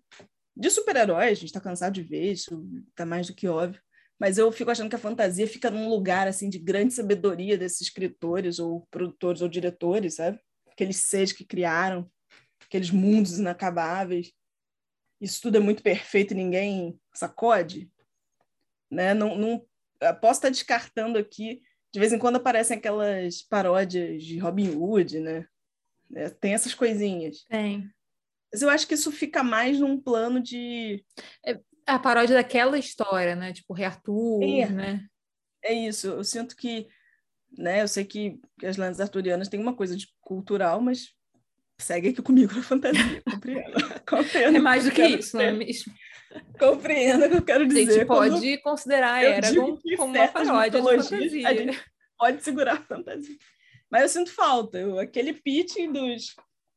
[0.56, 3.80] De super-heróis, a gente está cansado de ver, isso tá mais do que óbvio.
[4.18, 7.80] Mas eu fico achando que a fantasia fica num lugar, assim, de grande sabedoria desses
[7.80, 10.38] escritores, ou produtores, ou diretores, sabe?
[10.70, 12.10] Aqueles seres que criaram,
[12.62, 14.32] aqueles mundos inacabáveis.
[15.20, 17.90] Isso tudo é muito perfeito e ninguém sacode,
[18.90, 19.14] né?
[19.14, 19.66] Não, não,
[20.20, 25.46] posso estar descartando aqui de vez em quando aparecem aquelas paródias de Robin Hood, né?
[26.14, 27.44] É, tem essas coisinhas.
[27.48, 27.90] Tem.
[28.52, 31.04] Mas eu acho que isso fica mais num plano de.
[31.44, 33.52] É a paródia daquela história, né?
[33.52, 34.68] Tipo, Rei Arthur, é.
[34.68, 35.06] né?
[35.62, 36.08] É isso.
[36.08, 36.86] Eu sinto que.
[37.58, 41.08] Né, eu sei que as lendas arturianas têm uma coisa de cultural, mas
[41.80, 43.22] segue aqui comigo na fantasia.
[43.28, 43.72] Compreendo.
[44.06, 45.92] Compreendo é mais do que, que isso, não é mesmo?
[46.58, 47.88] Compreendo o que eu quero dizer.
[47.88, 51.48] A gente pode considerar Eragon como uma paródia de fantasia.
[51.48, 51.84] A gente
[52.16, 53.36] pode segurar a fantasia.
[53.90, 54.78] Mas eu sinto falta.
[54.78, 56.36] Eu, aquele pitching dos,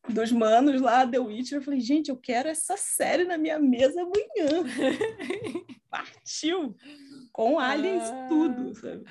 [0.10, 4.02] dos manos lá, The Witcher, eu falei, gente, eu quero essa série na minha mesa
[4.02, 4.64] amanhã.
[5.90, 6.76] Partiu!
[7.32, 9.04] Com aliens ah, tudo, sabe?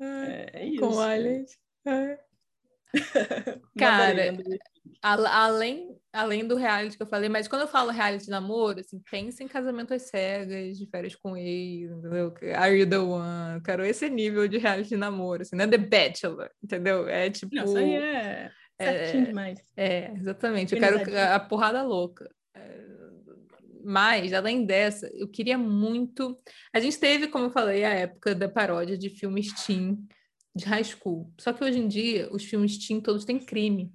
[0.00, 0.80] É, é isso.
[0.80, 1.58] Com aliens.
[1.86, 2.18] É.
[3.78, 4.14] Cara,
[5.02, 8.80] a, além, além do reality que eu falei, mas quando eu falo reality de namoro,
[8.80, 12.34] assim, pensa em casamento às cegas, de férias com ex, entendeu?
[12.54, 13.62] Are you the one?
[13.62, 17.08] Quero esse nível de reality de namoro, assim, não é The Bachelor, entendeu?
[17.08, 17.54] É tipo.
[17.54, 18.50] Não, isso aí é.
[18.80, 19.58] Certinho é, demais.
[19.76, 20.74] É, exatamente.
[20.74, 22.30] Eu quero a, porrada louca.
[22.54, 22.84] É,
[23.84, 26.38] mas, além dessa, eu queria muito.
[26.72, 29.96] A gente teve, como eu falei, a época da paródia de filmes teen
[30.54, 31.32] de high school.
[31.38, 33.92] Só que hoje em dia, os filmes teen todos têm crime.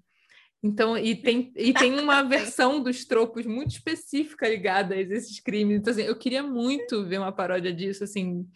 [0.63, 5.79] Então, e tem, e tem uma versão dos tropos muito específica ligada a esses crimes.
[5.79, 8.47] Então, assim, eu queria muito ver uma paródia disso, assim,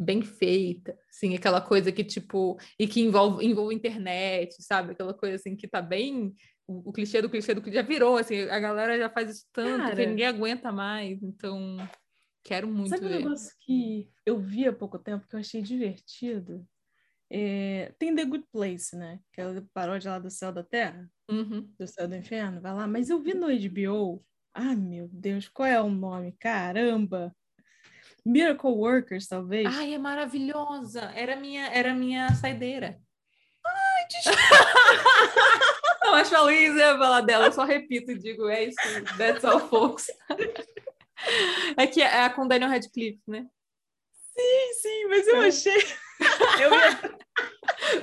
[0.00, 4.92] bem feita, assim, aquela coisa que, tipo, e que envolve, envolve internet, sabe?
[4.92, 6.34] Aquela coisa, assim, que tá bem...
[6.66, 9.46] O, o clichê do clichê do que já virou, assim, a galera já faz isso
[9.52, 11.76] tanto Cara, que ninguém aguenta mais, então...
[12.42, 13.16] Quero muito Sabe ver.
[13.16, 16.66] um negócio que eu vi há pouco tempo que eu achei divertido?
[17.30, 19.20] É, tem The Good Place, né?
[19.30, 21.70] Aquela paródia lá do Céu da Terra, uhum.
[21.78, 22.86] do Céu do Inferno, vai lá.
[22.88, 24.24] Mas eu vi no HBO,
[24.54, 26.32] ah, meu Deus, qual é o nome?
[26.40, 27.34] Caramba!
[28.24, 29.66] Miracle Workers, talvez.
[29.66, 31.12] Ai, é maravilhosa!
[31.14, 32.98] Era minha, era minha saideira.
[33.66, 34.40] Ai, desculpa!
[36.04, 38.76] Não, acho que a Luísa ia falar dela, eu só repito e digo, é isso,
[39.16, 40.06] that's all, folks.
[41.76, 43.46] É que é a com Daniel Radcliffe, né?
[44.36, 45.48] Sim, sim, mas eu é.
[45.48, 45.76] achei
[46.60, 47.20] eu ia.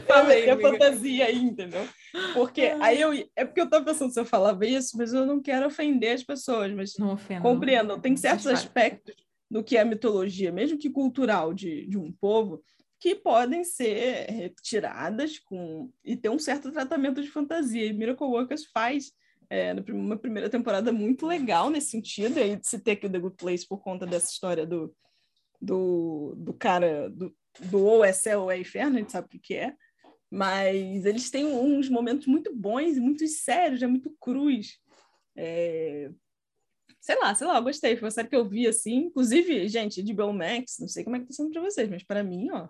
[0.07, 1.87] Falei, a fantasia aí, entendeu?
[2.33, 3.11] Porque aí eu.
[3.35, 6.23] É porque eu tô pensando se eu falava isso, mas eu não quero ofender as
[6.23, 7.99] pessoas, mas não ofendo, compreendam.
[7.99, 9.15] Tem certos aspectos
[9.49, 12.63] do que é a mitologia, mesmo que cultural de, de um povo,
[12.99, 17.85] que podem ser retiradas com e ter um certo tratamento de fantasia.
[17.85, 19.11] E Miracle Workers faz
[19.49, 23.35] é, uma primeira temporada muito legal nesse sentido, aí se ter aqui o The Good
[23.37, 24.93] Place por conta dessa história do,
[25.61, 29.29] do, do cara, do, do ou é céu ou é inferno, a gente sabe o
[29.29, 29.73] que, que é.
[30.29, 34.77] Mas eles têm uns momentos muito bons muito sérios, é muito cruz.
[35.35, 36.11] É...
[37.07, 37.95] Sei lá, sei lá, eu gostei.
[37.95, 39.05] Foi uma série que eu vi assim.
[39.05, 42.03] Inclusive, gente, de Bill Max, não sei como é que tá sendo pra vocês, mas
[42.03, 42.67] para mim, ó,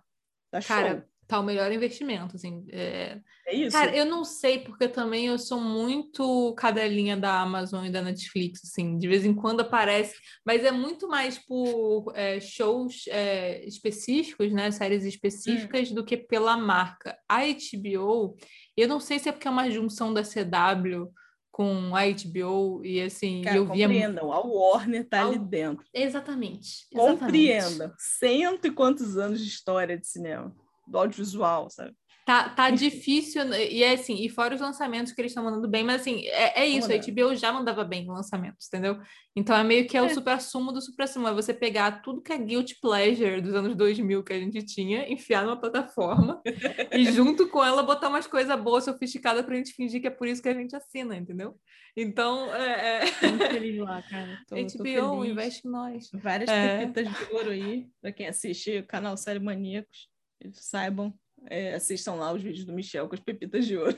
[0.52, 1.04] tá Cara, show.
[1.28, 2.64] tá o melhor investimento, assim.
[2.70, 3.20] É...
[3.48, 3.76] É isso?
[3.76, 8.62] Cara, eu não sei, porque também eu sou muito cadelinha da Amazon e da Netflix,
[8.64, 10.14] assim, de vez em quando aparece,
[10.46, 16.56] mas é muito mais por é, shows é, específicos, né, séries específicas, do que pela
[16.58, 17.18] marca.
[17.28, 18.38] A HBO,
[18.76, 21.12] eu não sei se é porque é uma junção da CW
[21.58, 23.88] com a HBO e assim, Cara, eu via...
[23.88, 25.84] compreendam, a Warner tá Ao- ali dentro.
[25.92, 27.20] Exatamente, exatamente.
[27.20, 27.92] Compreendam.
[27.98, 30.56] Cento e quantos anos de história de cinema,
[30.88, 31.96] do audiovisual, sabe?
[32.28, 33.72] Tá, tá difícil, né?
[33.72, 36.64] e é assim, e fora os lançamentos que eles estão mandando bem, mas assim, é,
[36.64, 36.98] é isso, a.
[36.98, 39.00] HBO já mandava bem em lançamentos, entendeu?
[39.34, 40.10] Então é meio que é o É.
[40.10, 44.34] supra-sumo do supra-sumo, é você pegar tudo que é guilty pleasure dos anos 2000 que
[44.34, 46.42] a gente tinha, enfiar numa plataforma
[46.92, 50.28] e junto com ela botar umas coisas boas, sofisticadas pra gente fingir que é por
[50.28, 51.58] isso que a gente assina, entendeu?
[51.96, 53.28] Então, é, é...
[53.30, 54.38] Muito feliz lá, cara.
[54.50, 55.32] Tô, tô HBO, feliz.
[55.32, 56.10] investe em nós.
[56.14, 56.80] Várias É.
[56.80, 60.10] pepitas de ouro aí, para quem assiste o canal Série Maníacos,
[60.42, 61.14] eles saibam,
[61.50, 63.98] é, assistam lá os vídeos do Michel com as pepitas de ouro.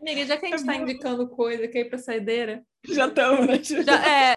[0.00, 0.82] Amiga, já que a gente É tá bom.
[0.82, 2.64] indicando coisa, quer ir pra saideira?
[2.84, 3.62] Já estamos, né?
[3.62, 4.34] Já, é,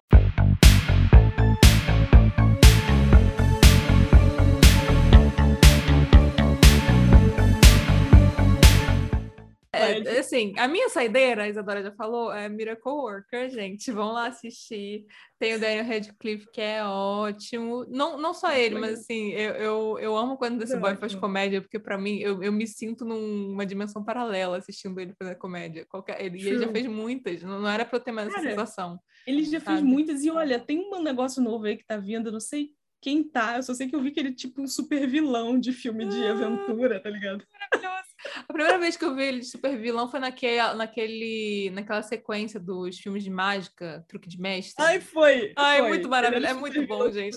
[10.26, 13.92] assim, a minha saideira, a Isadora já falou, é Miracle Worker, gente.
[13.92, 15.06] Vão lá assistir.
[15.40, 17.86] Tem o Daniel Radcliffe, que é ótimo.
[17.90, 21.62] Não, não só ele, mas assim, eu, eu, eu amo quando esse boy faz comédia,
[21.62, 25.86] porque pra mim, eu, eu me sinto numa dimensão paralela assistindo ele fazer comédia.
[25.86, 28.38] Qualquer, ele, e ele já fez muitas, não, não era pra eu ter mais essa
[28.38, 29.00] Cara, sensação.
[29.28, 29.82] Ele já fez Sabe?
[29.88, 32.70] muitas, e olha, tem um negócio novo aí que tá vindo, eu não sei
[33.02, 35.60] quem tá, eu só sei que eu vi que ele é tipo um super vilão
[35.60, 36.32] de filme de Ah.
[36.32, 37.46] aventura, tá ligado?
[38.48, 42.60] A primeira vez que eu vi ele de super vilão foi naquele, naquele, naquela sequência
[42.60, 44.84] dos filmes de mágica, truque de mestre.
[44.84, 45.54] Ai, foi!
[45.56, 45.88] Ai, foi.
[45.90, 46.48] muito maravilhoso.
[46.48, 47.36] É muito bom, gente.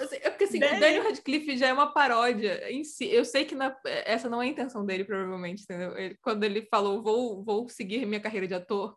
[0.00, 3.06] Assim, É porque assim, o Daniel- Radcliffe já é uma paródia em si.
[3.06, 5.96] Eu sei que na- essa não é a intenção dele, provavelmente, entendeu?
[5.96, 8.96] Ele- quando ele falou, vou, vou seguir minha carreira de ator,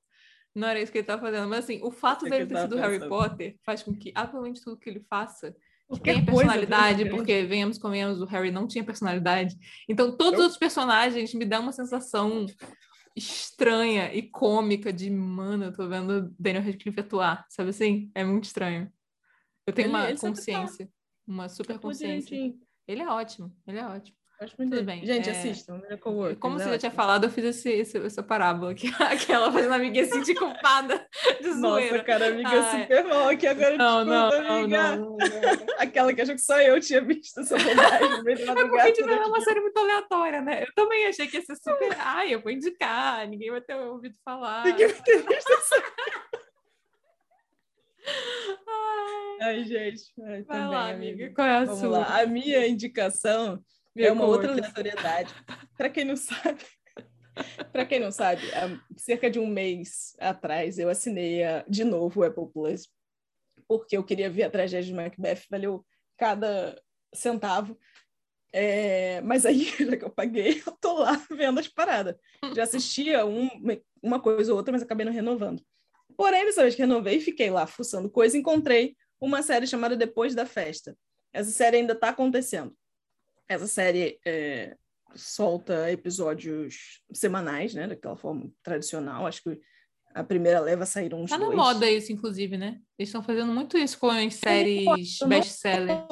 [0.54, 1.48] não era isso que ele estava fazendo.
[1.48, 3.10] Mas assim, o fato É dele ter sido Harry pensando.
[3.10, 5.56] Potter faz com que absolutamente tudo que ele faça
[5.92, 7.10] Qualquer tenha coisa, personalidade, né?
[7.10, 9.56] porque venhamos, convenhamos, o Harry não tinha personalidade.
[9.90, 10.44] Então, todos os Não.
[10.44, 12.46] outros personagens me dão uma sensação
[13.16, 18.10] estranha e cômica de, mano, eu tô vendo Daniel Radcliffe atuar, sabe assim?
[18.16, 18.92] É muito estranho.
[19.68, 20.52] Eu tenho Ele- uma ele sempre tá.
[20.62, 20.90] consciência,
[21.28, 22.54] uma super Atua consciência.
[22.88, 24.18] Ele é ótimo, ele é ótimo.
[24.42, 25.06] Acho muito Tudo bem.
[25.06, 27.98] Gente, é- assistam, Miracle Workers, Como é você já tinha falado, eu fiz esse, esse-
[28.00, 28.88] essa parábola aqui,
[29.38, 31.08] aquela fazendo a amiguinha se sentir culpada
[31.40, 32.04] de Nossa, zoeira.
[32.04, 33.78] cara, amiga, super mal aqui agora.
[33.78, 34.96] Não, não, desculpa, não, amiga.
[34.98, 35.18] não, não.
[35.78, 38.92] Aquela que achou que só eu tinha visto essa bobagem no meio da É porque
[38.94, 40.64] tipo, é uma série muito aleatória, né?
[40.64, 41.96] Eu também achei que ia ser super.
[42.00, 44.66] Ai, eu vou indicar, ninguém vai ter ouvido falar.
[44.66, 45.84] Ninguém vai ter visto essa-
[48.68, 50.02] Ai, Ai, gente.
[50.26, 51.14] Ai, vai também, lá, amiga.
[51.26, 51.36] amiga.
[51.36, 51.90] Qual é a Vamos sua?
[52.00, 52.22] lá.
[52.22, 53.64] A minha indicação
[53.98, 55.34] é uma outra aleatoriedade.
[55.78, 56.64] Para quem não sabe,
[57.72, 62.20] para quem não sabe, há cerca de um mês atrás eu assinei a- de novo
[62.20, 62.90] o Apple Plus
[63.68, 65.86] porque eu queria ver a tragédia de Macbeth, valeu
[66.18, 66.80] cada
[67.16, 67.78] centavo.
[68.54, 72.16] É, mas aí, já que eu paguei, eu tô lá vendo as paradas.
[72.54, 73.50] Já assistia um-
[74.04, 75.64] uma coisa ou outra, mas acabei não renovando.
[76.18, 80.46] Porém, dessa vez que renovei, fiquei lá fuçando coisa, encontrei uma série chamada Depois da
[80.46, 80.98] Festa.
[81.32, 82.76] Essa série ainda está acontecendo.
[83.48, 84.76] Essa série é,
[85.16, 87.88] solta episódios semanais, né?
[87.88, 89.28] Daquela forma tradicional.
[89.28, 89.60] Acho que
[90.14, 91.58] a primeira leva saíram uns Tá na dois.
[91.58, 92.80] moda isso, inclusive, né?
[92.98, 96.06] Eles estão fazendo muito isso com as séries best-seller.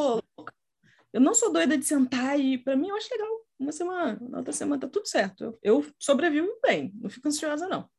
[1.12, 3.30] Eu não sou doida de sentar e, para mim, eu acho legal.
[3.58, 5.44] Uma semana, na outra semana tá tudo certo.
[5.44, 7.90] Eu, eu sobrevivo bem, não fico ansiosa, não.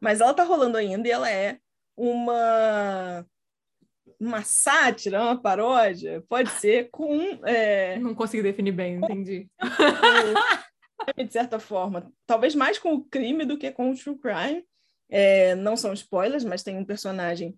[0.00, 1.58] Mas ela tá rolando ainda e ela é
[1.96, 3.26] uma
[4.22, 9.48] uma sátira, uma paródia, pode ser com é, Não consegui definir bem, entendi.
[11.16, 14.64] de certa forma, talvez mais com o crime do que com o true crime.
[15.10, 17.54] É, não são spoilers, mas tem um personagem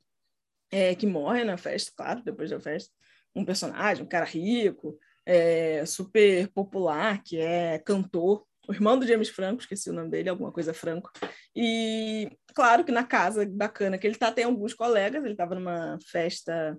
[0.73, 2.93] é, que morre na festa, claro, depois da festa.
[3.35, 9.29] Um personagem, um cara rico, é, super popular, que é cantor, o irmão do James
[9.29, 11.11] Franco, esqueci o nome dele, alguma coisa Franco.
[11.55, 15.99] E claro que na casa bacana que ele tá, tem alguns colegas, ele estava numa
[16.07, 16.79] festa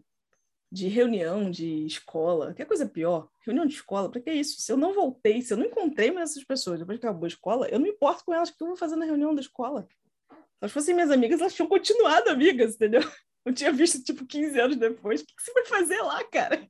[0.71, 4.59] de reunião de escola, que é coisa pior, reunião de escola, para que isso?
[4.59, 7.29] Se eu não voltei, se eu não encontrei mais essas pessoas depois que acabou a
[7.29, 9.87] escola, eu não importo com elas o que eu vou fazer na reunião da escola.
[10.29, 13.01] Se elas fossem minhas amigas, elas tinham continuado amigas, entendeu?
[13.45, 15.21] Eu tinha visto, tipo, 15 anos depois.
[15.21, 16.67] O que que você vai fazer lá, cara?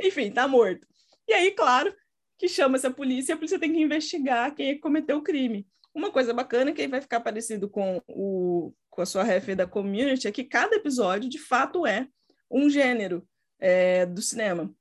[0.00, 0.86] Enfim, tá morto.
[1.26, 1.94] E aí, claro,
[2.40, 5.22] que chama-se a polícia e a polícia tem que investigar quem é que cometeu o
[5.22, 5.68] crime.
[5.94, 9.66] Uma coisa bacana que aí vai ficar parecido com, o, com a sua ref da
[9.66, 12.08] community é que cada episódio, de fato, é
[12.50, 13.28] um gênero
[13.58, 14.72] é, do cinema.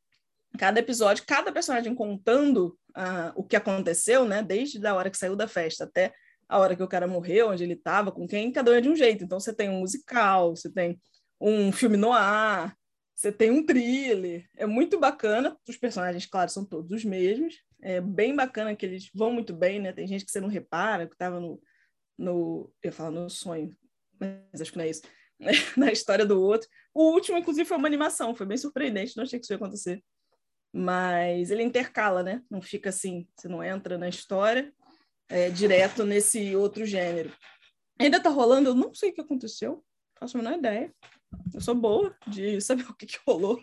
[0.57, 4.41] Cada episódio, cada personagem contando uh, o que aconteceu, né?
[4.41, 6.13] Desde a hora que saiu da festa até
[6.47, 8.87] a hora que o cara morreu, onde ele estava, com quem, cada um é de
[8.87, 9.25] um jeito.
[9.25, 10.97] Então você tem um musical, você tem
[11.41, 12.73] um filme no ar,
[13.19, 14.49] você tem um thriller.
[14.55, 15.57] É muito bacana.
[15.67, 17.61] Os personagens, claro, são todos os mesmos.
[17.81, 19.91] É bem bacana que eles vão muito bem, né?
[19.91, 21.61] Tem gente que você não repara, que estava no,
[22.17, 22.73] no.
[22.81, 23.75] Eu falar no sonho,
[24.17, 25.01] mas acho que não é isso.
[25.75, 26.69] Na história do outro.
[26.93, 30.01] O último, inclusive, foi uma animação, foi bem surpreendente, não achei que isso ia acontecer.
[30.71, 32.41] Mas ele intercala, né?
[32.49, 34.73] Não fica assim, você não entra na história
[35.27, 37.33] é, direto nesse outro gênero.
[37.99, 39.83] Ainda tá rolando, eu não sei o que aconteceu,
[40.17, 40.93] faço a menor ideia.
[41.53, 43.61] Eu sou boa de saber o que, que rolou.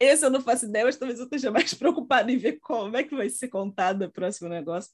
[0.00, 3.02] Esse eu não faço ideia, mas talvez eu esteja mais preocupada em ver como é
[3.02, 4.92] que vai ser contado o próximo negócio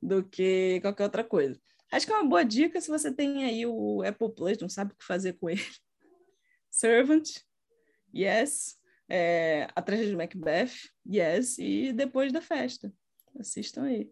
[0.00, 1.60] do que qualquer outra coisa.
[1.90, 4.92] Acho que é uma boa dica se você tem aí o Apple Plus, não sabe
[4.92, 5.62] o que fazer com ele.
[6.70, 7.28] Servant,
[8.14, 8.76] yes.
[9.08, 11.58] É, a tragédia de Macbeth, yes.
[11.58, 12.92] E depois da festa.
[13.38, 14.10] Assistam aí.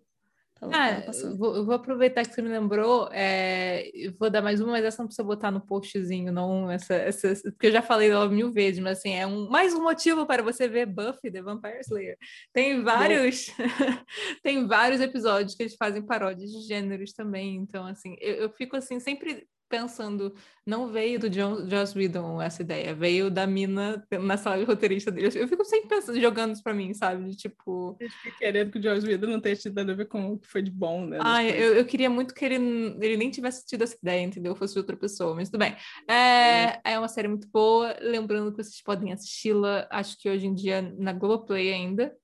[0.70, 4.84] Tá ah, vou, vou, aproveitar que você me lembrou, é, vou dar mais uma, mas
[4.84, 8.52] essa não precisa botar no postzinho, não, essa, essa, porque eu já falei dela mil
[8.52, 12.16] vezes, mas assim, é um, mais um motivo para você ver Buffy, The Vampire Slayer.
[12.52, 13.46] Tem vários,
[14.42, 18.76] tem vários episódios que eles fazem paródias de gêneros também, então assim, eu, eu fico
[18.76, 20.34] assim, sempre pensando,
[20.66, 25.10] não veio do John, Joss Whedon essa ideia, veio da mina na sala de roteirista
[25.10, 25.30] dele.
[25.34, 27.28] Eu fico sempre pensando, jogando isso pra mim, sabe?
[27.28, 27.96] De, tipo...
[28.38, 30.62] Querendo que o Joss Whedon não tenha tido nada a ver com o que foi
[30.62, 31.18] de bom, né?
[31.20, 32.56] Ah, eu, eu queria muito que ele,
[33.00, 34.54] ele nem tivesse tido essa ideia, entendeu?
[34.54, 35.76] Fosse de outra pessoa, mas tudo bem.
[36.08, 40.54] É, é uma série muito boa, lembrando que vocês podem assisti-la, acho que hoje em
[40.54, 42.14] dia na Globoplay ainda.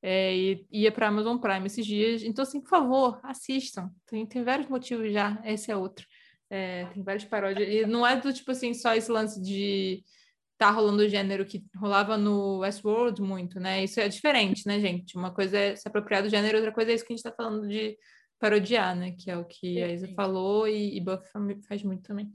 [0.00, 2.22] É, e ia para Amazon Prime esses dias.
[2.22, 3.90] Então, assim, por favor, assistam.
[4.06, 5.40] Tem, tem vários motivos já.
[5.44, 6.06] Esse é outro.
[6.50, 7.68] É, tem várias paródias.
[7.68, 10.02] E não é do tipo assim, só esse lance de
[10.56, 13.84] tá rolando o gênero que rolava no Westworld muito, né?
[13.84, 15.16] Isso é diferente, né, gente?
[15.16, 17.30] Uma coisa é se apropriar do gênero, outra coisa é isso que a gente tá
[17.30, 17.96] falando de
[18.40, 19.12] parodiar, né?
[19.12, 22.32] Que é o que a Isa falou e, e Buffy faz muito também.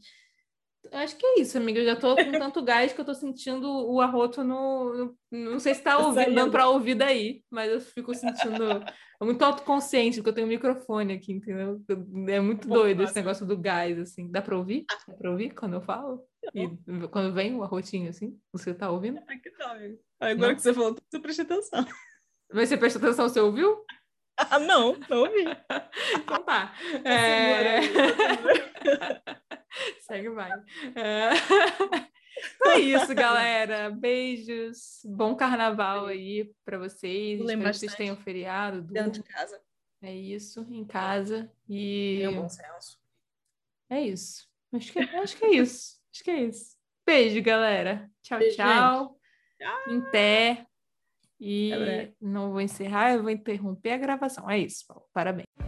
[0.91, 1.79] Acho que é isso, amiga.
[1.79, 4.93] Eu já tô com tanto gás que eu tô sentindo o arroto no.
[4.93, 8.83] no não sei se tá, tá ouvindo, dando pra ouvir daí, mas eu fico sentindo.
[9.23, 11.81] É muito autoconsciente, porque eu tenho um microfone aqui, entendeu?
[12.27, 14.29] É muito doido esse negócio do gás, assim.
[14.29, 14.85] Dá pra ouvir?
[15.07, 16.21] Dá pra ouvir quando eu falo?
[16.53, 16.67] E
[17.07, 18.37] quando vem o arrotinho, assim?
[18.51, 19.19] Você tá ouvindo?
[19.19, 19.97] Aqui tá, amigo.
[20.19, 20.55] Agora não?
[20.55, 21.85] que você falou, você presta atenção.
[22.51, 23.85] Mas você presta atenção, você ouviu?
[24.35, 25.45] Ah, não, não ouvi.
[26.15, 26.73] então tá.
[27.05, 27.79] É...
[30.05, 30.51] Segue vai.
[30.95, 31.29] É...
[32.55, 33.89] Então é isso, galera.
[33.89, 35.01] Beijos.
[35.05, 37.39] Bom carnaval aí para vocês.
[37.39, 38.81] Espero que vocês tenham feriado.
[38.81, 39.61] Dentro de casa.
[40.01, 41.51] É isso, em casa.
[41.69, 42.17] E.
[42.19, 42.99] Tenha bom senso.
[43.89, 44.47] É isso.
[44.73, 45.99] Acho que, acho que é isso.
[46.11, 46.75] Acho que é isso.
[47.05, 48.09] Beijo, galera.
[48.21, 49.19] Tchau, Beijo, tchau.
[49.57, 49.93] Tchau.
[49.93, 50.65] Em pé.
[51.39, 51.71] E
[52.21, 54.49] não vou encerrar, eu vou interromper a gravação.
[54.49, 55.05] É isso, Paulo.
[55.13, 55.62] Parabéns.